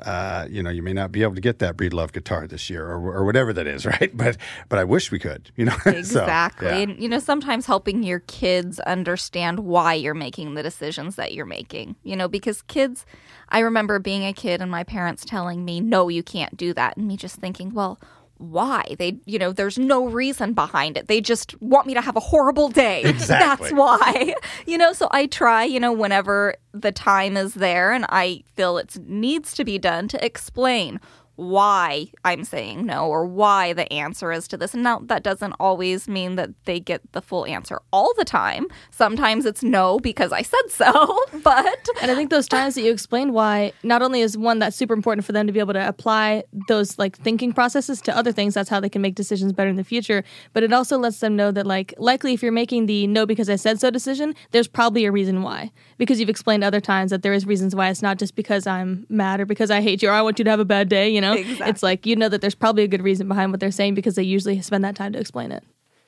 Uh, 0.01 0.47
you 0.49 0.63
know, 0.63 0.69
you 0.69 0.81
may 0.81 0.93
not 0.93 1.11
be 1.11 1.21
able 1.23 1.35
to 1.35 1.41
get 1.41 1.59
that 1.59 1.77
Breedlove 1.77 2.11
guitar 2.11 2.47
this 2.47 2.69
year, 2.69 2.85
or, 2.85 3.13
or 3.15 3.25
whatever 3.25 3.53
that 3.53 3.67
is, 3.67 3.85
right? 3.93 4.11
But 4.15 4.37
but 4.69 4.79
I 4.79 4.83
wish 4.83 5.11
we 5.11 5.19
could, 5.19 5.51
you 5.55 5.65
know. 5.65 5.75
So, 5.83 5.91
Exactly. 5.91 6.67
yeah. 6.67 6.77
And, 6.77 7.01
you 7.01 7.07
know, 7.07 7.19
sometimes 7.19 7.65
helping 7.65 8.03
your 8.03 8.19
kids 8.19 8.79
understand 8.81 9.59
why 9.59 9.93
you're 9.93 10.13
making 10.13 10.55
the 10.55 10.63
decisions 10.63 11.15
that 11.15 11.33
you're 11.33 11.45
making, 11.45 11.95
you 12.03 12.15
know, 12.15 12.27
because 12.27 12.61
kids, 12.63 13.05
I 13.49 13.59
remember 13.59 13.99
being 13.99 14.25
a 14.25 14.33
kid 14.33 14.61
and 14.61 14.71
my 14.71 14.83
parents 14.83 15.23
telling 15.25 15.63
me, 15.63 15.79
no, 15.79 16.09
you 16.09 16.23
can't 16.23 16.55
do 16.57 16.73
that. 16.73 16.97
And 16.97 17.07
me 17.07 17.17
just 17.17 17.35
thinking, 17.37 17.73
well, 17.73 17.99
why? 18.41 18.95
They, 18.97 19.19
you 19.25 19.37
know, 19.37 19.51
there's 19.51 19.77
no 19.77 20.05
reason 20.05 20.53
behind 20.53 20.97
it. 20.97 21.07
They 21.07 21.21
just 21.21 21.59
want 21.61 21.87
me 21.87 21.93
to 21.93 22.01
have 22.01 22.15
a 22.15 22.19
horrible 22.19 22.69
day. 22.69 23.03
Exactly. 23.11 23.69
That's 23.69 23.73
why. 23.73 24.33
You 24.65 24.77
know, 24.77 24.93
so 24.93 25.07
I 25.11 25.27
try, 25.27 25.63
you 25.63 25.79
know, 25.79 25.91
whenever 25.91 26.55
the 26.73 26.91
time 26.91 27.37
is 27.37 27.53
there 27.53 27.91
and 27.91 28.05
I 28.09 28.43
feel 28.55 28.77
it 28.77 28.97
needs 29.07 29.53
to 29.55 29.63
be 29.65 29.77
done 29.77 30.07
to 30.09 30.25
explain 30.25 30.99
why 31.41 32.05
I'm 32.23 32.43
saying 32.43 32.85
no 32.85 33.07
or 33.07 33.25
why 33.25 33.73
the 33.73 33.91
answer 33.91 34.31
is 34.31 34.47
to 34.49 34.57
this. 34.57 34.75
And 34.75 34.83
now 34.83 34.99
that 35.05 35.23
doesn't 35.23 35.53
always 35.53 36.07
mean 36.07 36.35
that 36.35 36.51
they 36.65 36.79
get 36.79 37.01
the 37.13 37.21
full 37.21 37.47
answer 37.47 37.81
all 37.91 38.13
the 38.15 38.23
time. 38.23 38.67
Sometimes 38.91 39.45
it's 39.47 39.63
no 39.63 39.99
because 39.99 40.31
I 40.31 40.43
said 40.43 40.69
so, 40.69 41.19
but 41.43 41.87
And 41.99 42.11
I 42.11 42.15
think 42.15 42.29
those 42.29 42.47
times 42.47 42.75
that 42.75 42.81
you 42.81 42.91
explained 42.91 43.33
why, 43.33 43.73
not 43.81 44.03
only 44.03 44.21
is 44.21 44.37
one 44.37 44.59
that's 44.59 44.75
super 44.75 44.93
important 44.93 45.25
for 45.25 45.31
them 45.31 45.47
to 45.47 45.53
be 45.53 45.59
able 45.59 45.73
to 45.73 45.87
apply 45.87 46.43
those 46.67 46.99
like 46.99 47.17
thinking 47.17 47.53
processes 47.53 48.01
to 48.01 48.15
other 48.15 48.31
things, 48.31 48.53
that's 48.53 48.69
how 48.69 48.79
they 48.79 48.89
can 48.89 49.01
make 49.01 49.15
decisions 49.15 49.51
better 49.51 49.69
in 49.69 49.77
the 49.77 49.83
future. 49.83 50.23
But 50.53 50.61
it 50.61 50.71
also 50.71 50.99
lets 50.99 51.21
them 51.21 51.35
know 51.35 51.51
that 51.51 51.65
like 51.65 51.95
likely 51.97 52.33
if 52.33 52.43
you're 52.43 52.51
making 52.51 52.85
the 52.85 53.07
no 53.07 53.25
because 53.25 53.49
I 53.49 53.55
said 53.55 53.79
so 53.79 53.89
decision, 53.89 54.35
there's 54.51 54.67
probably 54.67 55.05
a 55.05 55.11
reason 55.11 55.41
why. 55.41 55.71
Because 56.01 56.19
you've 56.19 56.29
explained 56.29 56.63
other 56.63 56.81
times 56.81 57.11
that 57.11 57.21
there 57.21 57.31
is 57.31 57.45
reasons 57.45 57.75
why 57.75 57.89
it's 57.89 58.01
not 58.01 58.17
just 58.17 58.35
because 58.35 58.65
I'm 58.65 59.05
mad 59.07 59.39
or 59.39 59.45
because 59.45 59.69
I 59.69 59.81
hate 59.81 60.01
you 60.01 60.09
or 60.09 60.13
I 60.13 60.23
want 60.23 60.39
you 60.39 60.45
to 60.45 60.49
have 60.49 60.59
a 60.59 60.65
bad 60.65 60.89
day, 60.89 61.07
you 61.07 61.21
know? 61.21 61.33
Exactly. 61.33 61.69
It's 61.69 61.83
like 61.83 62.07
you 62.07 62.15
know 62.15 62.27
that 62.27 62.41
there's 62.41 62.55
probably 62.55 62.81
a 62.81 62.87
good 62.87 63.03
reason 63.03 63.27
behind 63.27 63.51
what 63.51 63.59
they're 63.59 63.69
saying 63.69 63.93
because 63.93 64.15
they 64.15 64.23
usually 64.23 64.59
spend 64.61 64.83
that 64.83 64.95
time 64.95 65.13
to 65.13 65.19
explain 65.19 65.51
it. 65.51 65.63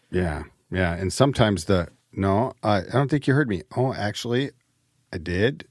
Yeah, 0.10 0.46
yeah, 0.72 0.96
and 0.96 1.14
sometimes 1.14 1.66
the 1.66 1.90
no, 2.12 2.54
I, 2.64 2.78
I 2.78 2.92
don't 2.92 3.10
think 3.10 3.28
you 3.28 3.36
heard 3.36 3.48
me. 3.48 3.62
Oh, 3.78 3.94
actually, 3.94 4.50
I 5.12 5.20
did. 5.20 5.68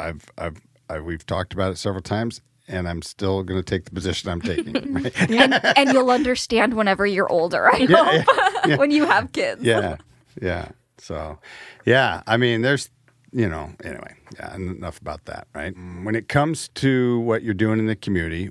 I've, 0.00 0.24
I've, 0.36 0.60
I, 0.90 0.98
we've 0.98 1.24
talked 1.24 1.52
about 1.52 1.70
it 1.70 1.78
several 1.78 2.02
times, 2.02 2.40
and 2.66 2.88
I'm 2.88 3.02
still 3.02 3.44
going 3.44 3.60
to 3.60 3.64
take 3.64 3.84
the 3.84 3.92
position 3.92 4.28
I'm 4.28 4.40
taking. 4.40 4.72
Right? 4.92 5.30
and, 5.30 5.54
and 5.76 5.92
you'll 5.92 6.10
understand 6.10 6.74
whenever 6.74 7.06
you're 7.06 7.30
older, 7.30 7.68
I 7.72 7.86
hope, 7.88 8.78
when 8.78 8.90
you 8.90 9.04
have 9.04 9.32
kids. 9.32 9.62
yeah, 9.62 9.96
yeah. 10.40 10.68
So, 10.98 11.38
yeah, 11.84 12.22
I 12.26 12.36
mean, 12.36 12.62
there's, 12.62 12.90
you 13.32 13.48
know, 13.48 13.72
anyway, 13.82 14.14
yeah, 14.38 14.54
enough 14.54 15.00
about 15.00 15.24
that, 15.24 15.48
right? 15.54 15.74
When 16.02 16.14
it 16.14 16.28
comes 16.28 16.68
to 16.68 17.20
what 17.20 17.42
you're 17.42 17.54
doing 17.54 17.78
in 17.78 17.86
the 17.86 17.96
community, 17.96 18.50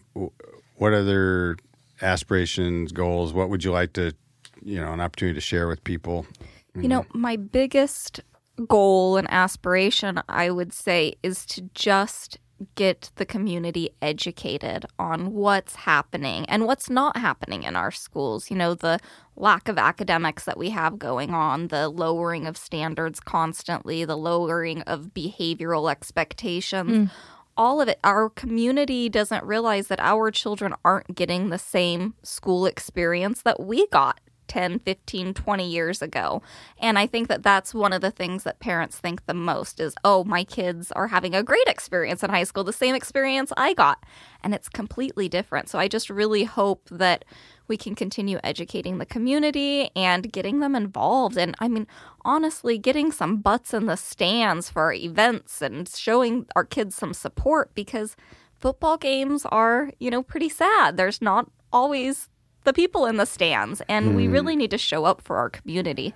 what 0.75 0.93
other 0.93 1.57
aspirations, 2.01 2.91
goals, 2.91 3.31
what 3.33 3.49
would 3.49 3.63
you 3.63 3.71
like 3.71 3.93
to, 3.93 4.13
you 4.63 4.81
know, 4.81 4.91
an 4.91 4.99
opportunity 4.99 5.35
to 5.35 5.41
share 5.41 5.67
with 5.67 5.83
people? 5.83 6.25
You 6.75 6.87
know, 6.87 7.01
mm-hmm. 7.01 7.21
my 7.21 7.35
biggest 7.35 8.21
goal 8.67 9.17
and 9.17 9.27
aspiration, 9.31 10.21
I 10.27 10.49
would 10.49 10.73
say, 10.73 11.15
is 11.21 11.45
to 11.47 11.69
just 11.75 12.37
get 12.75 13.11
the 13.15 13.25
community 13.25 13.89
educated 14.01 14.85
on 14.99 15.33
what's 15.33 15.75
happening 15.75 16.45
and 16.45 16.65
what's 16.65 16.89
not 16.89 17.17
happening 17.17 17.63
in 17.63 17.75
our 17.75 17.91
schools. 17.91 18.49
You 18.49 18.57
know, 18.57 18.73
the 18.73 18.99
lack 19.35 19.67
of 19.67 19.77
academics 19.77 20.45
that 20.45 20.57
we 20.57 20.69
have 20.69 20.99
going 20.99 21.33
on, 21.33 21.67
the 21.67 21.89
lowering 21.89 22.47
of 22.47 22.57
standards 22.57 23.19
constantly, 23.19 24.05
the 24.05 24.17
lowering 24.17 24.81
of 24.83 25.11
behavioral 25.13 25.89
expectations. 25.91 27.09
Hmm. 27.09 27.15
All 27.57 27.81
of 27.81 27.89
it, 27.89 27.99
our 28.03 28.29
community 28.29 29.09
doesn't 29.09 29.43
realize 29.43 29.87
that 29.87 29.99
our 29.99 30.31
children 30.31 30.73
aren't 30.85 31.15
getting 31.15 31.49
the 31.49 31.59
same 31.59 32.13
school 32.23 32.65
experience 32.65 33.41
that 33.41 33.59
we 33.59 33.87
got 33.87 34.19
10, 34.51 34.79
15, 34.79 35.33
20 35.33 35.69
years 35.69 36.01
ago. 36.01 36.41
And 36.77 36.99
I 36.99 37.07
think 37.07 37.29
that 37.29 37.41
that's 37.41 37.73
one 37.73 37.93
of 37.93 38.01
the 38.01 38.11
things 38.11 38.43
that 38.43 38.59
parents 38.59 38.97
think 38.97 39.25
the 39.25 39.33
most 39.33 39.79
is, 39.79 39.95
oh, 40.03 40.25
my 40.25 40.43
kids 40.43 40.91
are 40.91 41.07
having 41.07 41.33
a 41.33 41.41
great 41.41 41.67
experience 41.67 42.21
in 42.21 42.29
high 42.29 42.43
school, 42.43 42.65
the 42.65 42.73
same 42.73 42.93
experience 42.93 43.53
I 43.55 43.73
got. 43.73 44.03
And 44.43 44.53
it's 44.53 44.67
completely 44.67 45.29
different. 45.29 45.69
So 45.69 45.79
I 45.79 45.87
just 45.87 46.09
really 46.09 46.43
hope 46.43 46.89
that 46.89 47.23
we 47.69 47.77
can 47.77 47.95
continue 47.95 48.41
educating 48.43 48.97
the 48.97 49.05
community 49.05 49.89
and 49.95 50.29
getting 50.33 50.59
them 50.59 50.75
involved. 50.75 51.37
And 51.37 51.55
I 51.59 51.69
mean, 51.69 51.87
honestly, 52.25 52.77
getting 52.77 53.13
some 53.13 53.37
butts 53.37 53.73
in 53.73 53.85
the 53.85 53.95
stands 53.95 54.69
for 54.69 54.81
our 54.81 54.93
events 54.93 55.61
and 55.61 55.87
showing 55.87 56.45
our 56.57 56.65
kids 56.65 56.93
some 56.93 57.13
support 57.13 57.73
because 57.73 58.17
football 58.59 58.97
games 58.97 59.45
are, 59.45 59.91
you 59.97 60.11
know, 60.11 60.21
pretty 60.21 60.49
sad. 60.49 60.97
There's 60.97 61.21
not 61.21 61.49
always 61.71 62.27
the 62.63 62.73
people 62.73 63.05
in 63.05 63.17
the 63.17 63.25
stands, 63.25 63.81
and 63.87 64.15
we 64.15 64.25
hmm. 64.25 64.33
really 64.33 64.55
need 64.55 64.71
to 64.71 64.77
show 64.77 65.05
up 65.05 65.21
for 65.21 65.37
our 65.37 65.49
community. 65.49 66.13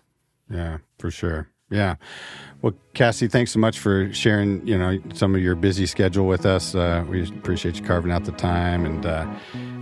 Yeah, 0.49 0.79
for 0.99 1.09
sure. 1.09 1.47
Yeah. 1.73 1.95
Well, 2.61 2.73
Cassie, 2.93 3.27
thanks 3.27 3.51
so 3.51 3.59
much 3.59 3.79
for 3.79 4.11
sharing, 4.13 4.65
you 4.65 4.77
know, 4.77 4.97
some 5.13 5.35
of 5.35 5.41
your 5.41 5.53
busy 5.53 5.85
schedule 5.85 6.27
with 6.27 6.45
us. 6.45 6.73
Uh, 6.73 7.03
we 7.09 7.27
appreciate 7.27 7.77
you 7.77 7.83
carving 7.83 8.09
out 8.09 8.23
the 8.23 8.31
time 8.31 8.85
and 8.85 9.05
uh, 9.05 9.27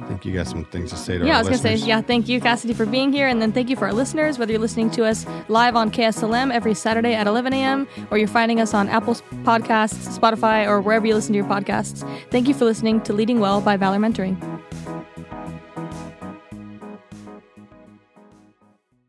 I 0.01 0.07
think 0.07 0.25
you 0.25 0.33
got 0.33 0.47
some 0.47 0.65
things 0.65 0.89
to 0.89 0.97
say 0.97 1.19
to 1.19 1.25
Yeah, 1.25 1.35
I 1.35 1.39
was 1.39 1.47
going 1.47 1.59
to 1.59 1.77
say, 1.77 1.87
yeah, 1.87 2.01
thank 2.01 2.27
you, 2.27 2.41
Casity, 2.41 2.75
for 2.75 2.87
being 2.87 3.13
here. 3.13 3.27
And 3.27 3.39
then 3.39 3.51
thank 3.51 3.69
you 3.69 3.75
for 3.75 3.85
our 3.85 3.93
listeners, 3.93 4.39
whether 4.39 4.51
you're 4.51 4.61
listening 4.61 4.89
to 4.91 5.05
us 5.05 5.27
live 5.47 5.75
on 5.75 5.91
KSLM 5.91 6.51
every 6.51 6.73
Saturday 6.73 7.13
at 7.13 7.27
11 7.27 7.53
a.m. 7.53 7.87
or 8.09 8.17
you're 8.17 8.27
finding 8.27 8.59
us 8.59 8.73
on 8.73 8.89
Apple 8.89 9.13
Podcasts, 9.43 10.17
Spotify, 10.17 10.67
or 10.67 10.81
wherever 10.81 11.05
you 11.05 11.13
listen 11.13 11.33
to 11.33 11.37
your 11.37 11.47
podcasts. 11.47 12.01
Thank 12.31 12.47
you 12.47 12.55
for 12.55 12.65
listening 12.65 13.01
to 13.01 13.13
Leading 13.13 13.39
Well 13.39 13.61
by 13.61 13.77
Valor 13.77 13.99
Mentoring. 13.99 14.39